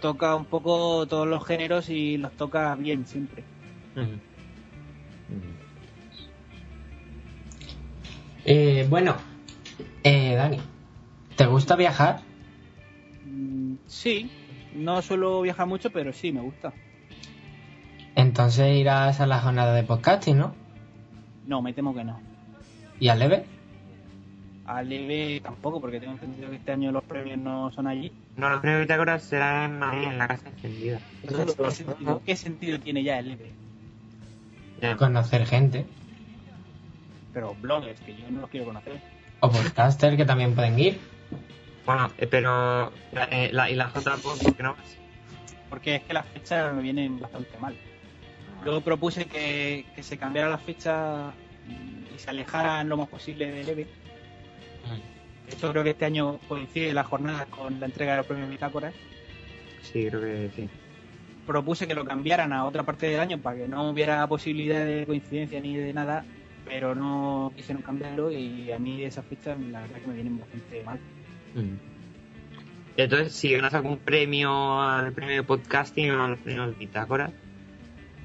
toca 0.00 0.34
un 0.34 0.44
poco 0.46 1.06
todos 1.06 1.26
los 1.26 1.44
géneros 1.46 1.88
y 1.90 2.16
los 2.16 2.32
toca 2.32 2.74
bien 2.76 3.06
siempre. 3.06 3.44
Eh, 8.44 8.86
bueno, 8.88 9.16
eh, 10.02 10.34
Dani, 10.34 10.58
¿te 11.40 11.46
gusta 11.46 11.74
viajar? 11.74 12.20
Mm, 13.24 13.76
Sí, 13.86 14.30
no 14.74 15.00
suelo 15.00 15.40
viajar 15.40 15.66
mucho, 15.66 15.90
pero 15.90 16.12
sí, 16.12 16.32
me 16.32 16.42
gusta. 16.42 16.74
Entonces 18.14 18.76
irás 18.76 19.20
a 19.20 19.26
la 19.26 19.40
jornada 19.40 19.72
de 19.72 19.82
podcasting, 19.82 20.36
¿no? 20.36 20.54
No, 21.46 21.62
me 21.62 21.72
temo 21.72 21.94
que 21.94 22.04
no. 22.04 22.20
¿Y 22.98 23.08
al 23.08 23.20
leve? 23.20 23.46
A 24.66 24.82
Leve 24.82 25.40
tampoco, 25.40 25.80
porque 25.80 25.98
tengo 25.98 26.12
entendido 26.12 26.50
que 26.50 26.56
este 26.56 26.72
año 26.72 26.92
los 26.92 27.04
premios 27.04 27.38
no 27.38 27.72
son 27.72 27.86
allí. 27.86 28.12
No, 28.36 28.50
los 28.50 28.60
primeros 28.60 28.82
bitácoras 28.82 29.22
serán 29.22 29.72
en 29.72 29.78
Madrid, 29.78 30.08
en 30.08 30.18
la 30.18 30.28
casa 30.28 30.46
encendida. 30.50 30.98
Entonces, 31.22 31.56
¿qué 31.56 31.70
sentido, 31.70 32.22
qué 32.26 32.36
sentido 32.36 32.78
tiene 32.80 33.02
ya 33.02 33.18
el 33.18 33.28
Leve? 33.28 33.52
Ya. 34.82 34.94
Conocer 34.98 35.46
gente. 35.46 35.86
Pero 37.32 37.56
bloggers, 37.62 37.98
que 38.02 38.14
yo 38.14 38.30
no 38.30 38.42
los 38.42 38.50
quiero 38.50 38.66
conocer. 38.66 39.00
O 39.40 39.50
podcaster 39.50 40.18
que 40.18 40.26
también 40.26 40.54
pueden 40.54 40.78
ir. 40.78 41.00
Bueno, 41.86 42.12
eh, 42.18 42.26
pero. 42.26 42.92
eh, 43.30 43.50
la, 43.52 43.70
¿Y 43.70 43.74
la 43.74 43.88
J 43.88 44.16
por 44.18 44.38
qué 44.38 44.62
no 44.62 44.74
vas? 44.74 44.96
Porque 45.68 45.96
es 45.96 46.02
que 46.02 46.12
las 46.12 46.26
fechas 46.26 46.74
me 46.74 46.82
vienen 46.82 47.18
bastante 47.18 47.56
mal. 47.58 47.74
Luego 48.64 48.80
propuse 48.80 49.26
que, 49.26 49.86
que 49.94 50.02
se 50.02 50.18
cambiara 50.18 50.48
la 50.48 50.58
fecha 50.58 51.32
y 52.14 52.18
se 52.18 52.30
alejaran 52.30 52.88
lo 52.88 52.96
más 52.96 53.08
posible 53.08 53.50
del 53.50 53.68
EVE. 53.68 53.86
De 55.46 55.54
hecho, 55.56 55.70
creo 55.70 55.82
que 55.82 55.90
este 55.90 56.04
año 56.04 56.38
coincide 56.48 56.92
la 56.92 57.04
jornada 57.04 57.46
con 57.46 57.80
la 57.80 57.86
entrega 57.86 58.12
de 58.12 58.18
los 58.18 58.26
premios 58.26 58.50
Bitácoras. 58.50 58.94
Sí, 59.82 60.06
creo 60.08 60.20
que 60.20 60.50
sí. 60.54 60.68
Propuse 61.46 61.88
que 61.88 61.94
lo 61.94 62.04
cambiaran 62.04 62.52
a 62.52 62.64
otra 62.66 62.82
parte 62.84 63.06
del 63.06 63.18
año 63.18 63.38
para 63.38 63.56
que 63.56 63.68
no 63.68 63.90
hubiera 63.90 64.26
posibilidad 64.28 64.84
de 64.84 65.06
coincidencia 65.06 65.60
ni 65.60 65.76
de 65.76 65.92
nada, 65.92 66.24
pero 66.64 66.94
no 66.94 67.52
quisieron 67.56 67.82
cambiarlo 67.82 68.30
y 68.30 68.70
a 68.70 68.78
mí 68.78 69.02
esas 69.02 69.26
fechas 69.26 69.58
la 69.58 69.80
verdad 69.80 70.00
que 70.00 70.06
me 70.06 70.14
vienen 70.14 70.38
bastante 70.38 70.84
mal. 70.84 71.00
Entonces, 72.96 73.32
si 73.32 73.52
ganas 73.52 73.72
algún 73.74 73.98
premio 73.98 74.80
al 74.82 75.12
premio 75.12 75.36
de 75.36 75.42
podcasting 75.42 76.10
o 76.10 76.24
al 76.24 76.36
premio 76.38 76.66
de 76.66 76.72
bitácora, 76.74 77.32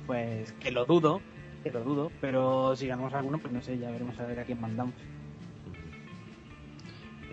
Pues 0.07 0.51
que 0.53 0.71
lo 0.71 0.85
dudo, 0.85 1.21
que 1.63 1.71
lo 1.71 1.83
dudo, 1.83 2.11
pero 2.21 2.75
si 2.75 2.87
ganamos 2.87 3.13
alguno, 3.13 3.37
pues 3.39 3.53
no 3.53 3.61
sé, 3.61 3.77
ya 3.77 3.89
veremos 3.91 4.19
a 4.19 4.25
ver 4.25 4.39
a 4.39 4.43
quién 4.43 4.59
mandamos. 4.61 4.93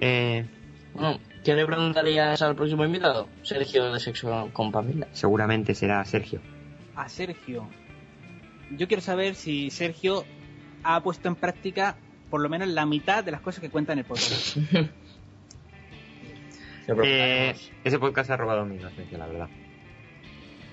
eh, 0.01 0.47
Bueno, 0.95 1.19
¿quién 1.45 1.57
le 1.57 1.67
preguntarías 1.67 2.41
al 2.43 2.55
próximo 2.55 2.85
invitado? 2.85 3.29
Sergio 3.43 3.93
de 3.93 3.99
Sexo 4.01 4.51
con 4.53 4.71
Pamela. 4.73 5.09
seguramente 5.13 5.75
será 5.75 6.05
Sergio. 6.05 6.41
A 6.95 7.09
Sergio. 7.09 7.67
Yo 8.77 8.87
quiero 8.89 9.01
saber 9.03 9.35
si 9.35 9.71
Sergio 9.71 10.25
ha 10.83 11.03
puesto 11.03 11.29
en 11.29 11.35
práctica 11.37 11.97
por 12.31 12.41
lo 12.41 12.49
menos 12.49 12.69
la 12.69 12.87
mitad 12.87 13.23
de 13.25 13.31
las 13.33 13.41
cosas 13.41 13.61
que 13.61 13.69
cuenta 13.71 13.93
en 13.93 14.01
el 14.01 14.05
podcast. 14.05 14.57
Eh, 17.05 17.55
ese 17.85 17.99
podcast 17.99 18.31
ha 18.31 18.37
robado 18.37 18.65
mi 18.65 18.77
inocencia, 18.77 19.17
la 19.19 19.27
verdad. 19.27 19.49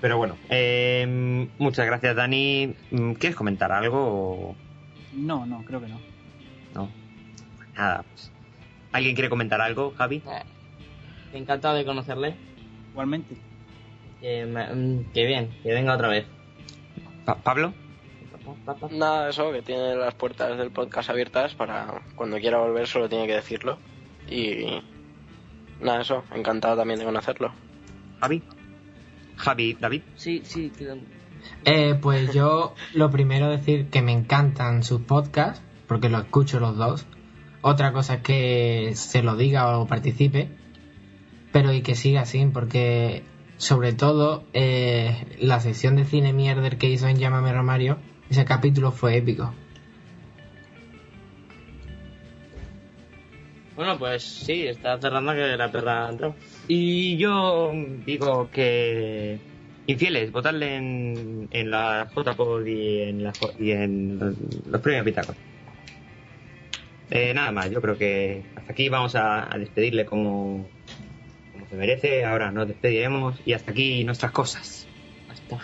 Pero 0.01 0.17
bueno, 0.17 0.37
eh, 0.49 1.47
muchas 1.57 1.85
gracias, 1.85 2.15
Dani. 2.15 2.73
Mm, 2.91 3.13
¿Quieres 3.13 3.35
comentar 3.35 3.71
algo 3.71 3.97
o 3.99 4.55
No, 5.13 5.45
no, 5.45 5.63
creo 5.65 5.81
que 5.81 5.87
no. 5.87 5.99
no? 6.73 6.89
Nada, 7.75 8.03
pues. 8.09 8.31
¿Alguien 8.91 9.13
quiere 9.15 9.29
comentar 9.29 9.61
algo, 9.61 9.93
Javi? 9.97 10.23
Eh, 10.25 10.43
Encantado 11.33 11.75
de 11.75 11.85
conocerle. 11.85 12.35
Igualmente. 12.91 13.35
Eh, 14.21 14.45
me- 14.45 14.73
mm, 14.73 15.11
que 15.13 15.25
bien, 15.25 15.49
que 15.63 15.73
venga 15.73 15.93
otra 15.93 16.07
vez. 16.07 16.25
Pa- 17.25 17.35
¿Pablo? 17.35 17.73
Nada, 18.91 19.29
eso, 19.29 19.51
que 19.51 19.61
tiene 19.61 19.95
las 19.95 20.15
puertas 20.15 20.57
del 20.57 20.71
podcast 20.71 21.09
abiertas 21.11 21.53
para 21.53 22.01
cuando 22.15 22.37
quiera 22.39 22.57
volver 22.57 22.87
solo 22.87 23.07
tiene 23.07 23.27
que 23.27 23.35
decirlo. 23.35 23.77
Y 24.27 24.81
nada, 25.81 26.01
eso, 26.01 26.23
encantado 26.35 26.77
también 26.77 26.99
de 26.99 27.05
conocerlo. 27.05 27.51
¿Javi? 28.19 28.43
Javi, 29.37 29.77
David. 29.79 30.01
Sí, 30.15 30.41
sí, 30.43 30.71
Eh, 31.65 31.97
pues 32.01 32.33
yo 32.33 32.75
lo 32.93 33.09
primero 33.09 33.49
decir 33.49 33.89
que 33.89 34.01
me 34.01 34.11
encantan 34.11 34.83
sus 34.83 35.01
podcasts, 35.01 35.61
porque 35.87 36.09
lo 36.09 36.19
escucho 36.19 36.59
los 36.59 36.75
dos. 36.75 37.05
Otra 37.61 37.93
cosa 37.93 38.15
es 38.15 38.21
que 38.21 38.91
se 38.95 39.23
lo 39.23 39.35
diga 39.35 39.77
o 39.77 39.87
participe, 39.87 40.49
pero 41.51 41.73
y 41.73 41.81
que 41.81 41.95
siga 41.95 42.21
así, 42.21 42.45
porque 42.45 43.23
sobre 43.57 43.93
todo 43.93 44.43
eh, 44.53 45.37
la 45.39 45.59
sección 45.59 45.95
de 45.95 46.05
cine 46.05 46.33
mierder 46.33 46.77
que 46.77 46.89
hizo 46.89 47.07
en 47.07 47.17
Llámame 47.17 47.53
Romario, 47.53 47.97
ese 48.29 48.45
capítulo 48.45 48.91
fue 48.91 49.17
épico. 49.17 49.53
Bueno, 53.79 53.97
pues 53.97 54.23
sí, 54.23 54.67
está 54.67 54.99
cerrando 54.99 55.31
que 55.31 55.55
la 55.55 55.71
perra 55.71 56.05
ha 56.05 56.09
entrado. 56.09 56.35
Y 56.67 57.15
yo 57.15 57.71
digo 58.05 58.49
que 58.51 59.39
infieles, 59.87 60.33
votadle 60.33 60.75
en, 60.75 61.47
en 61.49 61.71
la 61.71 62.09
JPod 62.13 62.65
y 62.65 63.03
en, 63.03 63.23
la, 63.23 63.31
y 63.57 63.71
en 63.71 64.19
los 64.69 64.81
premios 64.81 65.05
Pitágoras. 65.05 65.41
Eh, 67.09 67.33
nada 67.33 67.53
más, 67.53 67.71
yo 67.71 67.79
creo 67.79 67.97
que 67.97 68.43
hasta 68.53 68.73
aquí 68.73 68.89
vamos 68.89 69.15
a, 69.15 69.49
a 69.49 69.57
despedirle 69.57 70.03
como, 70.05 70.67
como 71.53 71.65
se 71.69 71.77
merece. 71.77 72.25
Ahora 72.25 72.51
nos 72.51 72.67
despediremos 72.67 73.39
y 73.45 73.53
hasta 73.53 73.71
aquí 73.71 74.03
nuestras 74.03 74.33
cosas. 74.33 74.87
Hasta 75.29 75.57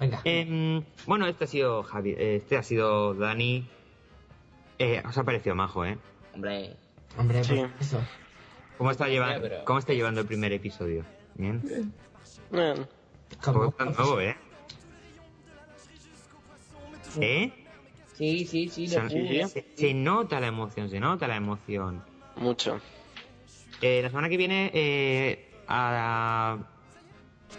Venga. 0.00 0.20
Em, 0.24 0.84
bueno, 1.06 1.26
este 1.26 1.44
ha 1.44 1.46
sido 1.48 1.82
Javi, 1.82 2.10
eh, 2.10 2.36
este 2.36 2.56
ha 2.56 2.62
sido 2.62 3.14
Dani. 3.14 3.66
Eh, 4.78 5.02
os 5.06 5.18
ha 5.18 5.24
parecido 5.24 5.56
majo, 5.56 5.84
¿eh? 5.84 5.98
Hombre, 6.34 6.76
Hombre, 7.16 7.42
Sí. 7.42 7.56
pues 7.56 7.88
eso. 7.88 8.00
¿Cómo 8.76 8.92
está, 8.92 9.08
lleva- 9.08 9.38
pero- 9.40 9.64
¿Cómo 9.64 9.80
está 9.80 9.92
llevando 9.92 10.20
el 10.20 10.26
primer 10.26 10.52
episodio? 10.52 11.04
Bien. 11.34 11.60
Bien. 12.52 12.86
Como- 13.42 13.70
Podcast 13.70 13.98
nuevo, 13.98 14.20
¿eh? 14.20 14.36
¿Eh? 17.20 17.52
sí, 18.14 18.44
sí, 18.44 18.68
sí, 18.68 18.86
Se, 18.88 19.00
lo 19.02 19.08
sí, 19.08 19.26
juro. 19.28 19.48
se- 19.48 19.66
se 19.74 19.94
nota 19.94 20.40
la 20.40 20.48
emoción, 20.48 20.90
se 20.90 21.00
nota 21.00 21.26
la 21.26 21.36
emoción. 21.36 22.02
Mucho. 22.36 22.80
Eh, 23.80 24.00
la 24.02 24.08
semana 24.08 24.28
que 24.28 24.36
viene, 24.36 24.70
eh, 24.74 25.50
a- 25.68 26.58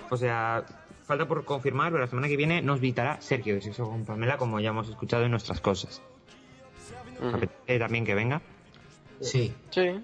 o 0.09 0.17
sea, 0.17 0.65
falta 1.05 1.27
por 1.27 1.43
confirmar, 1.45 1.91
pero 1.91 2.03
la 2.03 2.09
semana 2.09 2.27
que 2.27 2.37
viene 2.37 2.61
nos 2.61 2.79
visitará 2.79 3.19
Sergio 3.21 3.55
de 3.55 3.61
Sexo 3.61 3.85
con 3.89 4.05
Pamela, 4.05 4.37
como 4.37 4.59
ya 4.59 4.69
hemos 4.69 4.89
escuchado 4.89 5.23
en 5.25 5.31
nuestras 5.31 5.59
cosas. 5.61 6.01
Ujú. 7.19 7.35
¿Apetece 7.35 7.79
también 7.79 8.05
que 8.05 8.15
venga? 8.15 8.41
Sí. 9.21 9.53
Sí. 9.71 10.01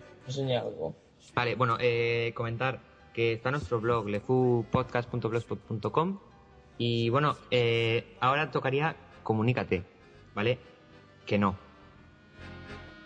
Algo. 0.54 0.96
Vale, 1.36 1.56
bueno, 1.56 1.78
eh, 1.80 2.32
comentar 2.36 2.80
que 3.16 3.34
está 3.34 3.50
nuestro 3.50 3.80
blog, 3.80 4.10
lefupodcast.blogspot.com 4.10 6.20
y 6.78 7.10
bueno, 7.10 7.38
eh, 7.50 8.18
ahora 8.20 8.52
tocaría 8.52 8.98
comunícate, 9.24 9.86
¿vale? 10.36 10.60
Que 11.26 11.40
no. 11.40 11.56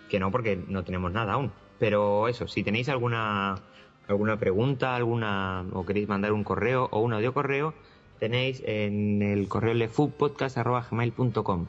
Que 0.10 0.20
no 0.20 0.32
porque 0.32 0.60
no 0.68 0.84
tenemos 0.84 1.12
nada 1.12 1.34
aún. 1.34 1.52
Pero 1.78 2.28
eso, 2.28 2.48
si 2.48 2.64
tenéis 2.64 2.90
alguna 2.90 3.60
alguna 4.08 4.40
pregunta, 4.40 4.96
alguna 4.96 5.64
o 5.72 5.86
queréis 5.86 6.10
mandar 6.10 6.34
un 6.34 6.44
correo 6.44 6.90
o 6.92 7.02
un 7.02 7.14
audio 7.14 7.32
correo, 7.32 7.76
tenéis 8.20 8.64
en 8.66 9.22
el 9.22 9.48
correo 9.48 9.76
lefupodcast.gmail.com 9.76 11.68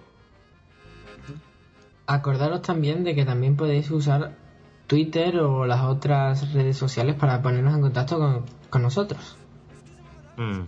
Acordaros 2.07 2.63
también 2.63 3.05
de 3.05 3.15
que 3.15 3.27
también 3.27 3.57
podéis 3.57 3.91
usar 3.91 4.35
Twitter 4.91 5.39
o 5.39 5.67
las 5.67 5.83
otras 5.85 6.53
redes 6.53 6.77
sociales 6.77 7.15
para 7.15 7.41
ponernos 7.41 7.75
en 7.77 7.81
contacto 7.81 8.19
con, 8.19 8.45
con 8.69 8.83
nosotros. 8.83 9.37
Mm. 10.37 10.63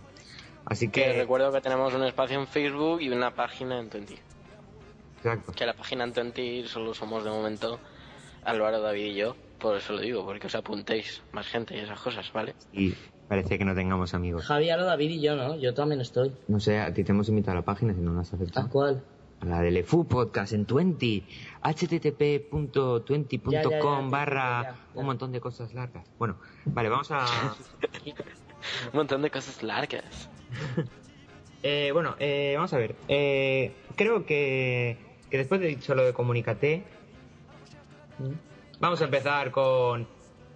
Así 0.64 0.88
Que 0.90 1.02
que... 1.06 1.12
recuerdo 1.14 1.50
que 1.50 1.60
tenemos 1.60 1.92
un 1.92 2.04
espacio 2.04 2.38
en 2.38 2.46
Facebook 2.46 3.00
y 3.00 3.08
una 3.10 3.34
página 3.34 3.80
en 3.80 3.90
Twenty. 3.90 4.14
Exacto. 5.16 5.50
Que 5.52 5.66
la 5.66 5.74
página 5.74 6.04
en 6.04 6.12
Twenty 6.12 6.68
solo 6.68 6.94
somos 6.94 7.24
de 7.24 7.30
momento 7.30 7.80
Álvaro, 8.44 8.80
David 8.80 9.06
y 9.06 9.14
yo. 9.14 9.34
Por 9.58 9.76
eso 9.76 9.94
lo 9.94 10.00
digo, 10.00 10.24
porque 10.24 10.46
os 10.46 10.54
apuntéis 10.54 11.20
más 11.32 11.48
gente 11.48 11.76
y 11.76 11.80
esas 11.80 12.00
cosas, 12.00 12.32
¿vale? 12.32 12.54
Y 12.72 12.94
parece 13.28 13.58
que 13.58 13.64
no 13.64 13.74
tengamos 13.74 14.14
amigos. 14.14 14.46
Javier, 14.46 14.78
David 14.84 15.10
y 15.10 15.20
yo, 15.20 15.34
¿no? 15.34 15.56
Yo 15.56 15.74
también 15.74 16.00
estoy. 16.00 16.32
No 16.46 16.60
sé, 16.60 16.78
a 16.78 16.94
ti 16.94 17.02
te 17.02 17.10
hemos 17.10 17.28
invitado 17.28 17.58
a 17.58 17.60
la 17.60 17.64
página 17.64 17.92
si 17.92 18.00
no 18.00 18.12
la 18.14 18.20
has 18.20 18.32
¿A 18.32 18.36
aceptado. 18.36 18.68
cuál? 18.70 19.02
A 19.42 19.44
la 19.44 19.60
de 19.60 19.72
Lefu 19.72 20.06
Podcast 20.06 20.52
en 20.52 20.64
20. 20.64 21.24
http.20.com 21.64 23.50
Ya, 23.50 23.62
ya, 23.64 23.70
ya, 23.70 24.08
barra 24.08 24.62
ya, 24.62 24.70
ya. 24.70 24.76
un 24.94 25.06
montón 25.06 25.32
de 25.32 25.40
cosas 25.40 25.74
largas. 25.74 26.08
Bueno, 26.16 26.36
vale, 26.64 26.88
vamos 26.88 27.10
a... 27.10 27.26
Un 28.92 28.98
montón 28.98 29.20
de 29.22 29.30
cosas 29.32 29.64
largas. 29.64 30.30
eh, 31.64 31.90
bueno, 31.92 32.14
eh, 32.20 32.52
vamos 32.54 32.72
a 32.72 32.78
ver. 32.78 32.94
Eh, 33.08 33.72
creo 33.96 34.24
que, 34.24 34.96
que 35.28 35.38
después 35.38 35.60
de 35.60 35.66
dicho 35.66 35.96
lo 35.96 36.04
de 36.04 36.12
comunícate, 36.12 36.84
vamos 38.78 39.00
a 39.00 39.06
empezar 39.06 39.50
con... 39.50 40.06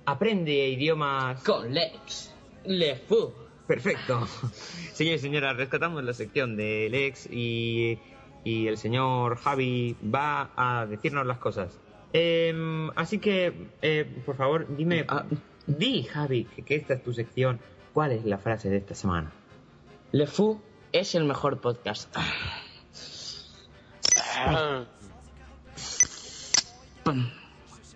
Aprende 0.05 0.68
idiomas... 0.68 1.42
Con 1.42 1.75
Lex. 1.75 2.33
Lefu. 2.64 3.33
Perfecto. 3.66 4.25
Señores 4.92 5.22
y 5.22 5.25
señoras, 5.25 5.57
rescatamos 5.57 6.05
la 6.05 6.12
sección 6.12 6.57
de 6.57 6.88
Lex 6.88 7.29
y, 7.33 7.99
y 8.46 8.68
el 8.68 8.78
señor 8.78 9.38
Javi 9.38 9.96
va 10.04 10.50
a 10.56 10.87
decirnos 10.87 11.26
las 11.26 11.38
cosas. 11.38 11.80
Em, 12.12 12.88
así 12.94 13.18
que, 13.18 13.70
eh, 13.82 14.22
por 14.24 14.37
favor, 14.37 14.64
dime, 14.76 15.04
ah, 15.09 15.24
di 15.66 16.04
Javi, 16.04 16.44
que, 16.44 16.62
que 16.62 16.76
esta 16.76 16.94
es 16.94 17.02
tu 17.02 17.12
sección. 17.12 17.59
¿Cuál 17.92 18.12
es 18.12 18.24
la 18.24 18.38
frase 18.38 18.70
de 18.70 18.76
esta 18.76 18.94
semana? 18.94 19.32
Lefu 20.12 20.61
es 20.92 21.16
el 21.16 21.24
mejor 21.24 21.61
podcast. 21.61 22.14
Ah. 22.16 24.85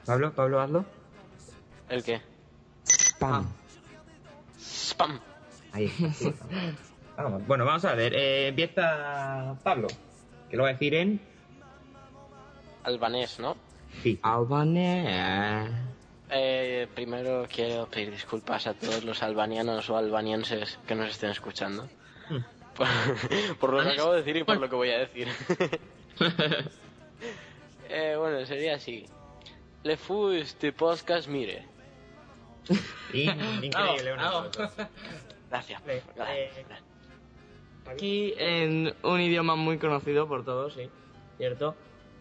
Pablo, 0.05 0.33
Pablo, 0.35 0.61
hazlo. 0.61 0.85
¿El 1.89 2.03
qué? 2.03 2.21
Pam. 3.21 3.47
Spam. 4.59 5.21
Ahí 5.73 5.85
está. 5.87 6.13
sí. 6.13 6.35
Vamos, 7.17 7.47
Bueno, 7.47 7.65
vamos 7.65 7.85
a 7.85 7.95
ver. 7.95 8.15
eh, 8.15 8.49
empieza 8.49 9.57
Pablo, 9.63 9.87
que 10.51 10.57
lo 10.57 10.65
va 10.65 10.71
a 10.71 10.73
decir 10.73 10.95
en... 10.95 11.21
Albanés, 12.85 13.39
¿no? 13.39 13.57
Sí. 14.03 14.19
Albanés. 14.23 15.71
Eh, 16.31 16.87
primero 16.95 17.47
quiero 17.53 17.87
pedir 17.89 18.11
disculpas 18.11 18.67
a 18.67 18.75
todos 18.75 19.05
los 19.05 19.23
albanianos 19.23 19.89
o 19.91 19.97
albanienses 19.97 20.79
que 20.87 20.95
nos 20.95 21.11
estén 21.11 21.31
escuchando. 21.31 21.89
Por, 22.77 22.87
por 23.59 23.73
lo 23.75 23.83
que 23.83 23.91
acabo 23.91 24.13
de 24.13 24.19
decir 24.19 24.37
y 24.37 24.45
por 24.45 24.59
lo 24.59 24.69
que 24.69 24.77
voy 24.77 24.91
a 24.91 24.99
decir. 24.99 25.29
Eh, 27.93 28.15
bueno, 28.17 28.47
sería 28.47 28.77
así. 28.77 29.05
Le 29.83 29.99
este 30.39 30.73
podcast, 30.73 31.27
mire. 31.27 31.67
In- 33.13 33.65
increíble, 33.65 34.13
un 34.13 34.19
Bravo, 34.19 34.39
aplauso. 34.39 34.89
Gracias. 35.51 35.83
Eh, 35.89 36.03
gracias. 36.15 36.83
Aquí 37.91 38.35
en 38.37 38.95
un 39.03 39.21
idioma 39.21 39.57
muy 39.57 39.79
conocido 39.79 40.29
por 40.29 40.45
todos, 40.45 40.75
sí, 40.75 40.89
¿cierto? 41.37 41.75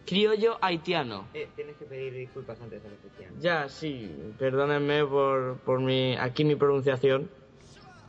Criollo 0.06 0.58
haitiano. 0.60 1.26
Eh, 1.34 1.48
tienes 1.54 1.76
que 1.76 1.84
pedir 1.84 2.12
disculpas 2.12 2.60
antes 2.60 2.82
de 2.82 2.90
la 2.90 2.96
sección. 2.96 3.40
Ya, 3.40 3.68
sí, 3.68 4.10
perdónenme 4.38 5.04
por, 5.06 5.58
por 5.58 5.80
mi, 5.80 6.16
aquí 6.16 6.44
mi 6.44 6.56
pronunciación 6.56 7.30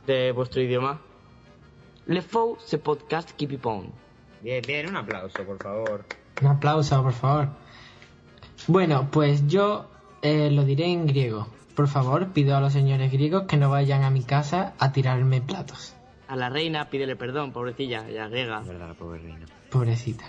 de 0.06 0.32
vuestro 0.32 0.60
idioma. 0.60 1.00
Le 2.06 2.20
fou 2.20 2.56
ce 2.58 2.78
podcast 2.78 3.30
qui 3.36 3.46
pipon. 3.46 3.92
Bien, 4.40 4.60
bien, 4.66 4.88
un 4.88 4.96
aplauso, 4.96 5.44
por 5.44 5.62
favor. 5.62 6.04
Un 6.40 6.48
aplauso, 6.48 7.00
por 7.00 7.12
favor. 7.12 7.48
Bueno, 8.66 9.08
pues 9.12 9.46
yo 9.46 9.86
eh, 10.22 10.50
lo 10.50 10.64
diré 10.64 10.86
en 10.86 11.06
griego. 11.06 11.46
Por 11.76 11.86
favor, 11.86 12.32
pido 12.32 12.56
a 12.56 12.60
los 12.60 12.72
señores 12.72 13.12
griegos 13.12 13.44
que 13.44 13.56
no 13.56 13.70
vayan 13.70 14.02
a 14.02 14.10
mi 14.10 14.24
casa 14.24 14.74
a 14.80 14.90
tirarme 14.90 15.40
platos. 15.40 15.94
A 16.32 16.36
la 16.36 16.48
reina 16.48 16.88
pídele 16.88 17.14
perdón, 17.14 17.52
pobrecilla, 17.52 18.08
ya 18.08 18.26
griega. 18.26 18.60
Es 18.62 18.66
verdad, 18.66 18.88
la 18.88 18.94
pobre 18.94 19.20
reina. 19.20 19.44
Pobrecita. 19.70 20.24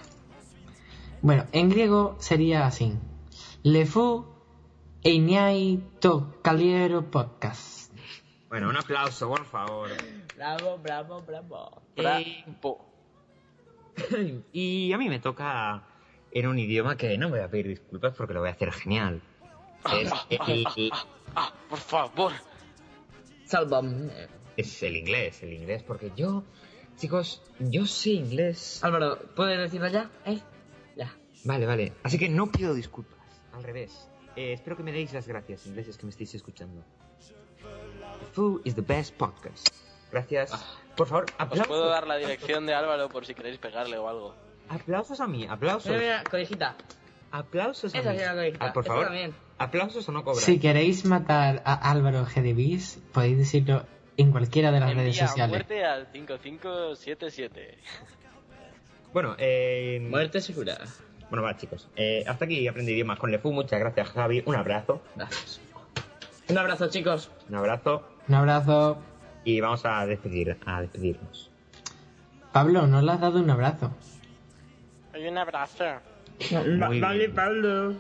Bueno, 1.22 1.46
en 1.54 1.70
griego 1.70 2.18
sería 2.20 2.66
así. 2.66 2.92
Le 3.64 3.86
fu 3.86 4.26
einiai 5.02 5.80
to 6.02 6.42
caliero 6.42 7.10
podcast. 7.10 7.90
Bueno, 8.50 8.68
un 8.68 8.76
aplauso, 8.76 9.30
por 9.30 9.46
favor. 9.46 9.92
Bravo, 10.36 10.78
bravo, 10.78 11.22
bravo. 11.22 11.82
Eh, 11.96 12.44
y 14.52 14.92
a 14.92 14.98
mí 14.98 15.08
me 15.08 15.20
toca 15.20 15.88
en 16.34 16.48
un 16.48 16.60
idioma 16.60 16.98
que 16.98 17.18
no 17.18 17.30
voy 17.30 17.40
a 17.40 17.48
pedir 17.48 17.70
disculpas 17.70 18.14
porque 18.14 18.34
lo 18.34 18.42
voy 18.42 18.50
a 18.50 18.52
hacer 18.52 18.74
genial. 18.74 19.22
Es 19.90 20.12
el, 20.50 20.92
Ah, 21.34 21.54
por 21.70 21.80
favor. 21.80 22.34
Sálvame. 23.46 24.43
Es 24.58 24.84
el 24.84 24.96
inglés, 24.98 25.42
el 25.44 25.54
inglés, 25.54 25.84
porque 25.84 26.12
yo, 26.16 26.44
chicos, 26.98 27.42
yo 27.60 27.86
sé 27.86 28.12
inglés. 28.12 28.84
Álvaro, 28.84 29.18
¿puedes 29.36 29.60
decirlo 29.60 29.88
ya? 29.90 30.10
¿Eh? 30.26 30.40
Ya. 30.96 31.14
Vale, 31.44 31.66
vale. 31.66 31.94
Así 32.04 32.18
que 32.18 32.30
no 32.30 32.52
pido 32.52 32.74
disculpas. 32.74 33.20
Al 33.54 33.64
revés. 33.64 34.10
Eh, 34.36 34.54
espero 34.54 34.76
que 34.78 34.84
me 34.84 34.92
deis 34.92 35.14
las 35.14 35.28
gracias, 35.28 35.66
ingleses 35.68 35.98
que 35.98 36.06
me 36.06 36.10
estéis 36.10 36.34
escuchando. 36.36 36.84
The 38.20 38.26
Foo 38.34 38.62
is 38.64 38.76
the 38.76 38.82
best 38.82 39.16
podcast. 39.16 39.70
Gracias. 40.12 40.52
Por 40.96 41.08
favor, 41.08 41.26
Os 41.26 41.34
aplausos. 41.40 41.68
puedo 41.68 41.88
dar 41.90 42.06
la 42.08 42.18
dirección 42.18 42.66
de 42.66 42.74
Álvaro 42.74 43.10
por 43.10 43.26
si 43.26 43.34
queréis 43.34 43.58
pegarle 43.58 43.98
o 43.98 44.08
algo. 44.08 44.36
Aplausos 44.70 45.20
a 45.20 45.28
mí, 45.28 45.46
aplausos. 45.48 45.92
Mira, 45.92 46.24
mira. 46.32 46.76
Aplausos 47.32 47.94
a 47.96 48.00
Esa 48.00 48.12
mí. 48.12 48.20
sí 48.20 48.24
la. 48.24 48.56
Ah, 48.60 48.74
por 48.74 48.84
Esa 48.84 48.92
favor, 48.94 49.06
también. 49.06 49.34
aplausos 49.58 50.08
o 50.08 50.12
no 50.12 50.24
cobran. 50.24 50.44
Si 50.44 50.60
queréis 50.60 51.04
matar 51.06 51.62
a 51.66 51.92
Álvaro 51.92 52.26
Gedebis, 52.26 53.00
podéis 53.12 53.38
decirlo 53.40 53.86
en 54.18 54.32
cualquiera 54.32 54.72
de 54.72 54.80
las 54.80 54.94
redes 54.94 55.18
sociales. 55.18 55.50
muerte 55.50 55.84
al 55.86 56.08
5577. 56.12 57.78
Bueno, 59.14 59.36
eh, 59.38 60.00
Muerte 60.10 60.42
segura. 60.42 60.78
bueno, 61.30 61.44
va, 61.44 61.56
chicos. 61.56 61.88
Eh, 61.96 62.24
hasta 62.28 62.46
aquí 62.46 62.68
aprendí 62.68 62.94
idiomas 62.94 63.20
con 63.20 63.32
Lefu. 63.32 63.52
Muchas 63.52 63.80
gracias, 63.80 64.10
Javi. 64.10 64.44
Un 64.46 64.56
abrazo. 64.56 65.02
Gracias. 65.16 65.62
Un 66.50 66.58
abrazo, 66.58 66.90
chicos. 66.90 67.32
Un 67.50 67.56
abrazo. 67.56 68.08
Un 68.28 68.36
abrazo. 68.36 68.98
Y 69.46 69.60
vamos 69.60 69.86
a 69.86 70.06
despedir, 70.06 70.58
a 70.66 70.82
despedirnos. 70.82 71.52
Pablo, 72.52 72.88
no 72.88 73.02
le 73.02 73.12
has 73.12 73.20
dado 73.20 73.40
un 73.40 73.50
abrazo. 73.50 73.92
Hay 75.14 75.28
un 75.28 75.38
abrazo. 75.38 75.86
Muy 76.52 77.00
bien. 77.00 77.34
Pablo. 77.34 77.96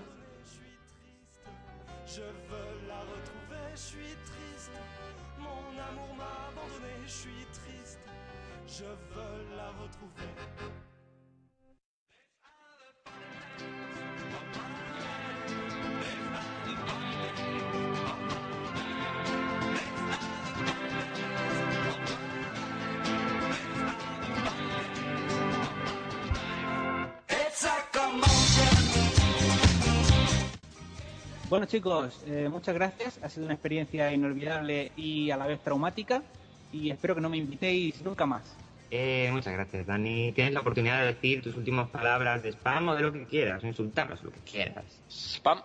Bueno 31.53 31.67
chicos, 31.67 32.23
eh, 32.25 32.49
muchas 32.49 32.73
gracias. 32.73 33.19
Ha 33.21 33.29
sido 33.29 33.45
una 33.45 33.53
experiencia 33.53 34.11
inolvidable 34.11 34.91
y 34.97 35.29
a 35.29 35.37
la 35.37 35.45
vez 35.45 35.59
traumática. 35.59 36.23
Y 36.71 36.89
espero 36.89 37.13
que 37.13 37.21
no 37.21 37.29
me 37.29 37.37
invitéis 37.37 38.01
nunca 38.01 38.25
más. 38.25 38.41
Eh, 38.89 39.29
muchas 39.31 39.53
gracias, 39.53 39.85
Dani. 39.85 40.31
Tienes 40.31 40.51
la 40.55 40.61
oportunidad 40.61 41.01
de 41.01 41.13
decir 41.13 41.43
tus 41.43 41.55
últimas 41.55 41.87
palabras 41.91 42.41
de 42.41 42.49
spam 42.53 42.89
o 42.89 42.95
de 42.95 43.03
lo 43.03 43.13
que 43.13 43.25
quieras, 43.25 43.63
insultarnos, 43.63 44.23
lo 44.23 44.31
que 44.31 44.39
quieras. 44.39 44.83
Spam. 45.11 45.61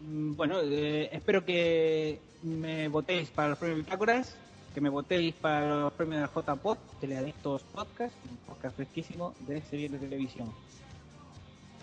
Mm, 0.00 0.34
Bueno, 0.34 0.60
eh, 0.62 1.10
espero 1.12 1.44
que 1.44 2.18
me 2.42 2.88
votéis 2.88 3.28
para 3.28 3.50
los 3.50 3.58
premios 3.58 3.80
Bitácoras, 3.80 4.34
que 4.72 4.80
me 4.80 4.88
votéis 4.88 5.34
para 5.34 5.80
los 5.80 5.92
premios 5.92 6.22
del 6.22 6.30
JPod, 6.42 6.78
Teleadictos 7.02 7.64
Podcast, 7.64 8.14
un 8.30 8.38
podcast 8.46 8.76
fresquísimo 8.76 9.34
de 9.40 9.60
series 9.60 9.92
de 9.92 9.98
televisión. 9.98 10.50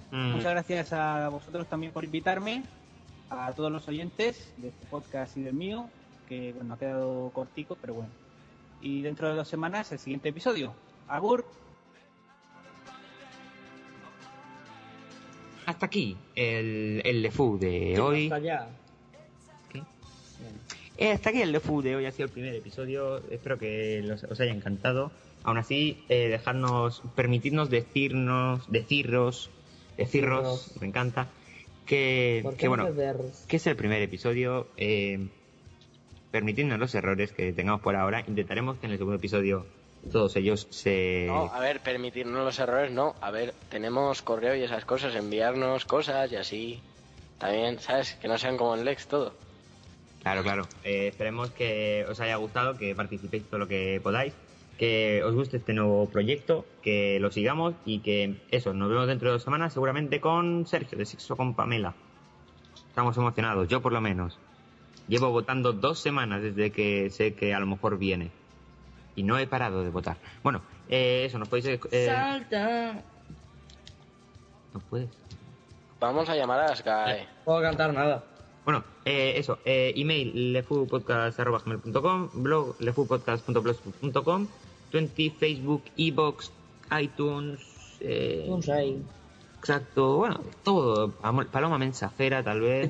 Mm, 0.09 0.31
Muchas 0.31 0.49
gracias 0.51 0.93
a 0.93 1.29
vosotros 1.29 1.67
también 1.67 1.91
por 1.91 2.03
invitarme, 2.03 2.63
a 3.29 3.51
todos 3.53 3.71
los 3.71 3.87
oyentes 3.87 4.53
de 4.57 4.69
este 4.69 4.85
podcast 4.87 5.35
y 5.37 5.41
del 5.43 5.53
mío, 5.53 5.89
que 6.29 6.53
bueno, 6.53 6.73
ha 6.73 6.77
quedado 6.77 7.29
cortico, 7.33 7.77
pero 7.79 7.95
bueno. 7.95 8.09
Y 8.81 9.01
dentro 9.01 9.29
de 9.29 9.35
dos 9.35 9.47
semanas 9.47 9.91
el 9.91 9.99
siguiente 9.99 10.29
episodio. 10.29 10.73
Agur. 11.07 11.45
Hasta 15.65 15.87
aquí 15.87 16.15
el, 16.35 17.01
el 17.03 17.21
Lefu 17.23 17.57
de 17.57 17.99
hoy. 17.99 18.25
Hasta 18.25 18.35
allá. 18.35 18.67
¿Qué? 19.71 19.81
Eh, 20.97 21.11
hasta 21.11 21.29
aquí 21.31 21.41
el 21.41 21.51
Lefu 21.51 21.81
de 21.81 21.95
hoy 21.95 22.05
ha 22.05 22.11
sido 22.11 22.25
el 22.27 22.31
primer 22.31 22.53
episodio. 22.53 23.17
Espero 23.31 23.57
que 23.57 24.01
los- 24.03 24.23
os 24.25 24.39
haya 24.39 24.51
encantado. 24.53 25.11
Aún 25.43 25.57
así, 25.57 26.03
eh, 26.09 26.27
dejadnos, 26.27 27.01
permitidnos 27.15 27.69
decirnos, 27.69 28.69
deciros, 28.71 29.49
decirros, 29.97 30.43
Decirnos. 30.43 30.81
me 30.81 30.87
encanta, 30.87 31.27
que, 31.85 32.41
¿Por 32.43 32.53
qué 32.53 32.59
que 32.59 32.67
bueno, 32.67 32.87
que 33.47 33.55
es 33.55 33.67
el 33.67 33.75
primer 33.75 34.01
episodio. 34.01 34.67
Eh, 34.77 35.27
permitidnos 36.31 36.77
los 36.79 36.93
errores 36.95 37.31
que 37.31 37.53
tengamos 37.53 37.81
por 37.81 37.95
ahora. 37.95 38.23
Intentaremos 38.27 38.77
que 38.77 38.87
en 38.87 38.91
el 38.91 38.97
segundo 38.97 39.17
episodio 39.17 39.65
todos 40.11 40.35
ellos 40.35 40.67
se... 40.69 41.25
No, 41.27 41.45
a 41.45 41.59
ver, 41.59 41.79
permitirnos 41.79 42.43
los 42.43 42.59
errores, 42.59 42.91
no. 42.91 43.15
A 43.21 43.31
ver, 43.31 43.53
tenemos 43.69 44.21
correo 44.21 44.55
y 44.55 44.63
esas 44.63 44.85
cosas, 44.85 45.15
enviarnos 45.15 45.85
cosas 45.85 46.31
y 46.31 46.35
así. 46.35 46.81
También, 47.37 47.79
¿sabes? 47.79 48.15
Que 48.15 48.27
no 48.27 48.37
sean 48.37 48.57
como 48.57 48.75
en 48.75 48.85
Lex 48.85 49.07
todo. 49.07 49.33
Claro, 50.21 50.43
claro. 50.43 50.67
Eh, 50.83 51.07
esperemos 51.07 51.51
que 51.51 52.05
os 52.09 52.19
haya 52.19 52.35
gustado, 52.35 52.77
que 52.77 52.95
participéis 52.95 53.45
todo 53.45 53.59
lo 53.59 53.67
que 53.67 53.99
podáis, 54.01 54.33
que 54.77 55.23
os 55.23 55.33
guste 55.33 55.57
este 55.57 55.73
nuevo 55.73 56.07
proyecto, 56.09 56.65
que 56.81 57.19
lo 57.19 57.31
sigamos 57.31 57.75
y 57.85 57.99
que 57.99 58.41
eso, 58.51 58.73
nos 58.73 58.89
vemos 58.89 59.07
dentro 59.07 59.29
de 59.29 59.33
dos 59.33 59.43
semanas 59.43 59.73
seguramente 59.73 60.19
con 60.19 60.65
Sergio 60.67 60.97
de 60.97 61.05
Sexo 61.05 61.35
con 61.35 61.53
Pamela. 61.53 61.93
Estamos 62.89 63.17
emocionados, 63.17 63.67
yo 63.67 63.81
por 63.81 63.91
lo 63.93 64.01
menos. 64.01 64.37
Llevo 65.07 65.29
votando 65.31 65.73
dos 65.73 65.99
semanas 65.99 66.41
desde 66.41 66.71
que 66.71 67.09
sé 67.09 67.33
que 67.35 67.53
a 67.53 67.59
lo 67.59 67.67
mejor 67.67 67.97
viene. 67.97 68.31
Y 69.15 69.23
no 69.23 69.37
he 69.37 69.47
parado 69.47 69.83
de 69.83 69.89
votar. 69.89 70.17
Bueno, 70.43 70.61
eh, 70.89 71.23
eso, 71.25 71.37
nos 71.37 71.47
podéis... 71.47 71.79
eh, 71.91 72.05
Salta. 72.07 73.03
no 74.73 74.79
puedes. 74.89 75.09
Vamos 75.99 76.27
a 76.29 76.35
llamar 76.35 76.59
a 76.61 76.75
Sky. 76.75 77.23
No 77.37 77.43
puedo 77.45 77.61
cantar 77.61 77.93
nada. 77.93 78.23
Bueno, 78.65 78.83
eh, 79.05 79.33
eso, 79.37 79.59
eh, 79.63 79.93
email 79.95 80.51
lefupodcast.com, 80.53 82.29
blog 82.33 82.75
lefupodcast.blogspot.com, 82.79 84.47
20, 84.95 85.29
Facebook, 85.31 85.83
Ebox, 85.97 86.51
iTunes, 86.99 87.59
eh, 87.99 88.47
exacto, 89.59 90.17
bueno, 90.17 90.41
todo, 90.63 91.13
Amor- 91.21 91.47
paloma 91.47 91.77
mensajera 91.77 92.43
tal 92.43 92.61
vez, 92.61 92.89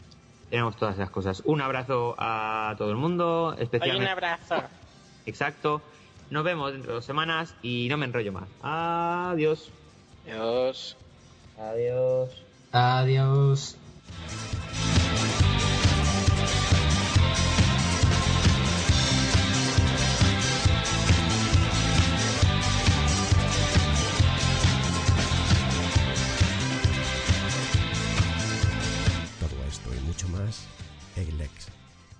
tenemos 0.50 0.76
todas 0.76 0.94
esas 0.96 1.10
cosas. 1.10 1.42
Un 1.44 1.60
abrazo 1.60 2.14
a 2.18 2.74
todo 2.78 2.90
el 2.90 2.96
mundo, 2.96 3.50
Hay 3.50 3.56
un 3.58 3.62
especialmente, 3.62 4.10
abrazo. 4.10 4.54
exacto, 5.26 5.80
nos 6.30 6.42
vemos 6.44 6.72
dentro 6.72 6.90
de 6.92 6.94
dos 6.96 7.04
semanas 7.04 7.54
y 7.62 7.86
no 7.88 7.96
me 7.96 8.06
enrollo 8.06 8.32
más. 8.32 8.48
Adiós. 8.62 9.70
Adiós. 10.26 10.96
Adiós. 11.58 12.30
Adiós. 12.72 13.76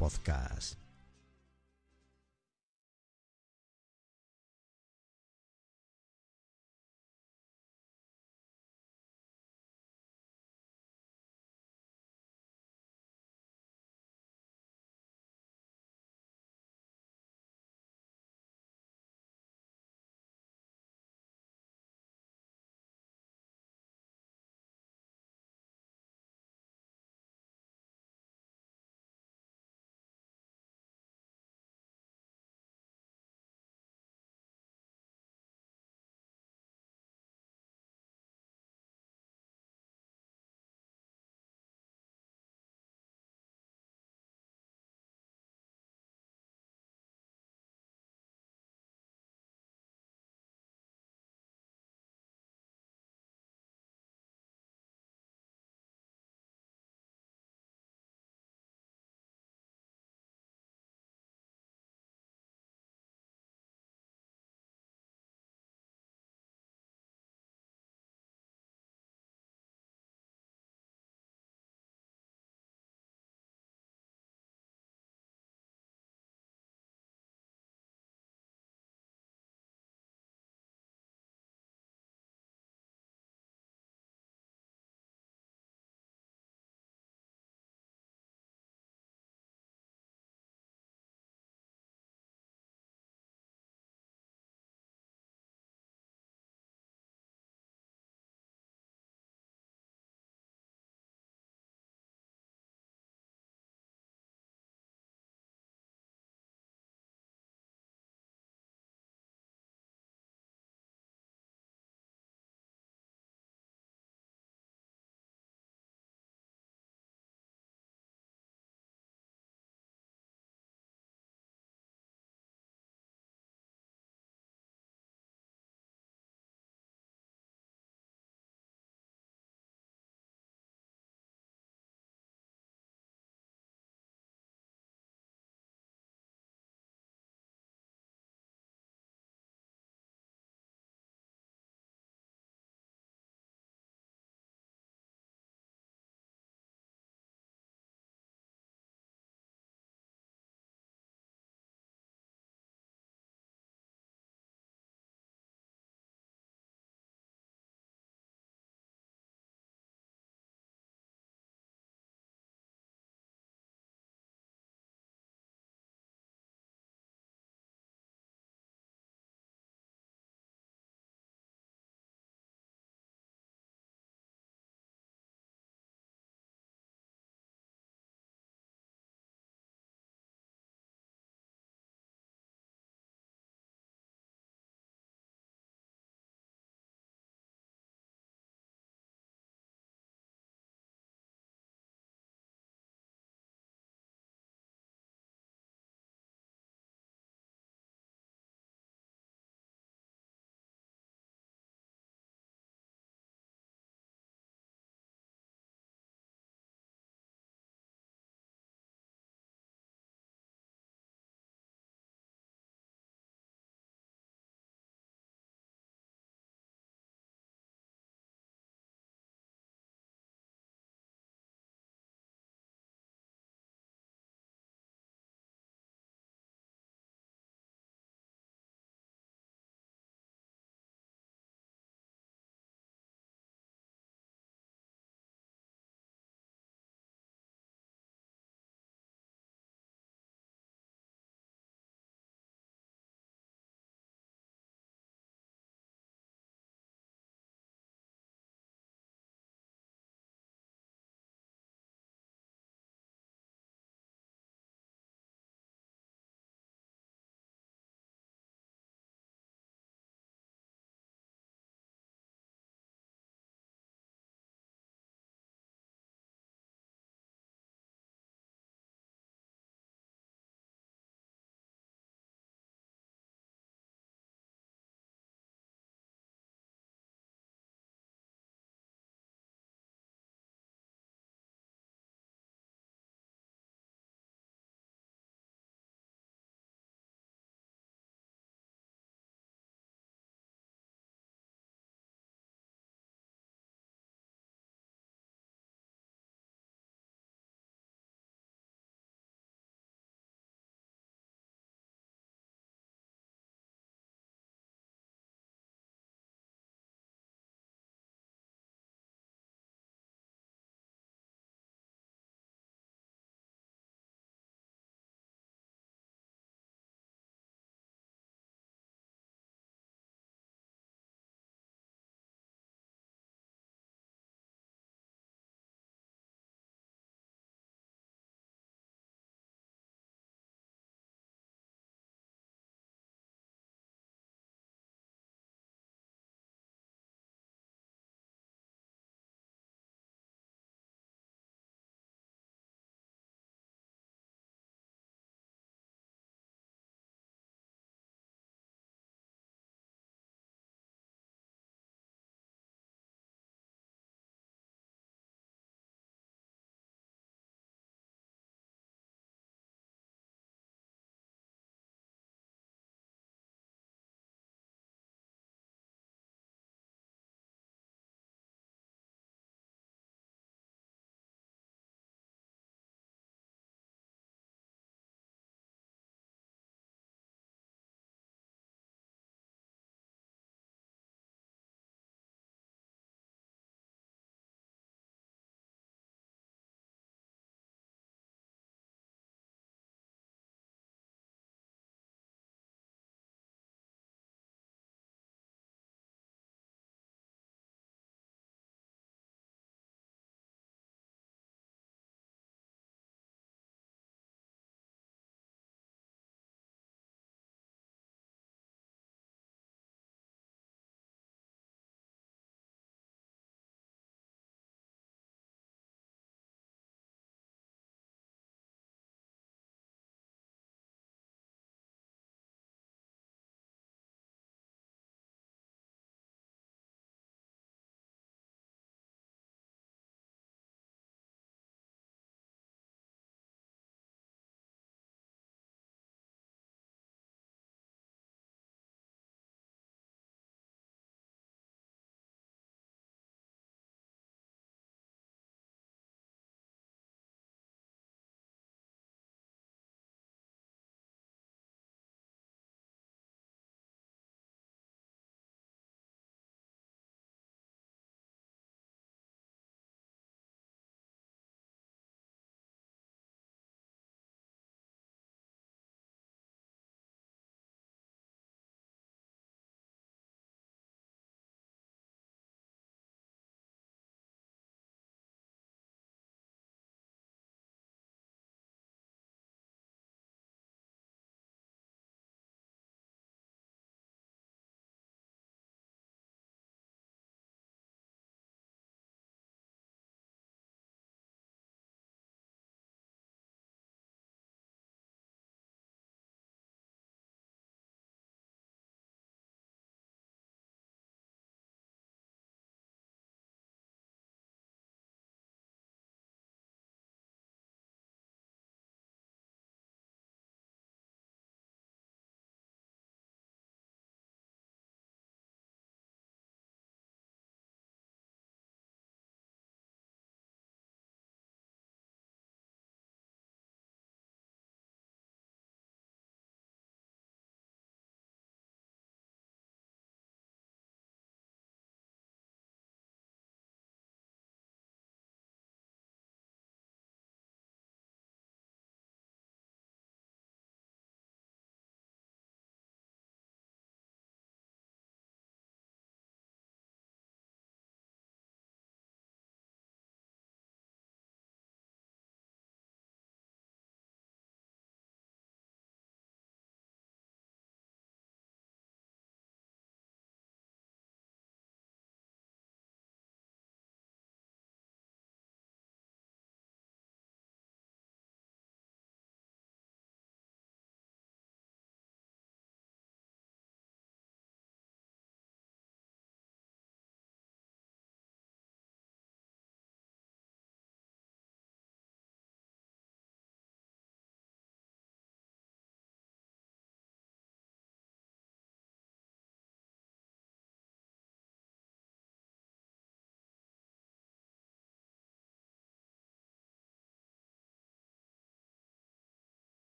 Podcast. 0.00 0.76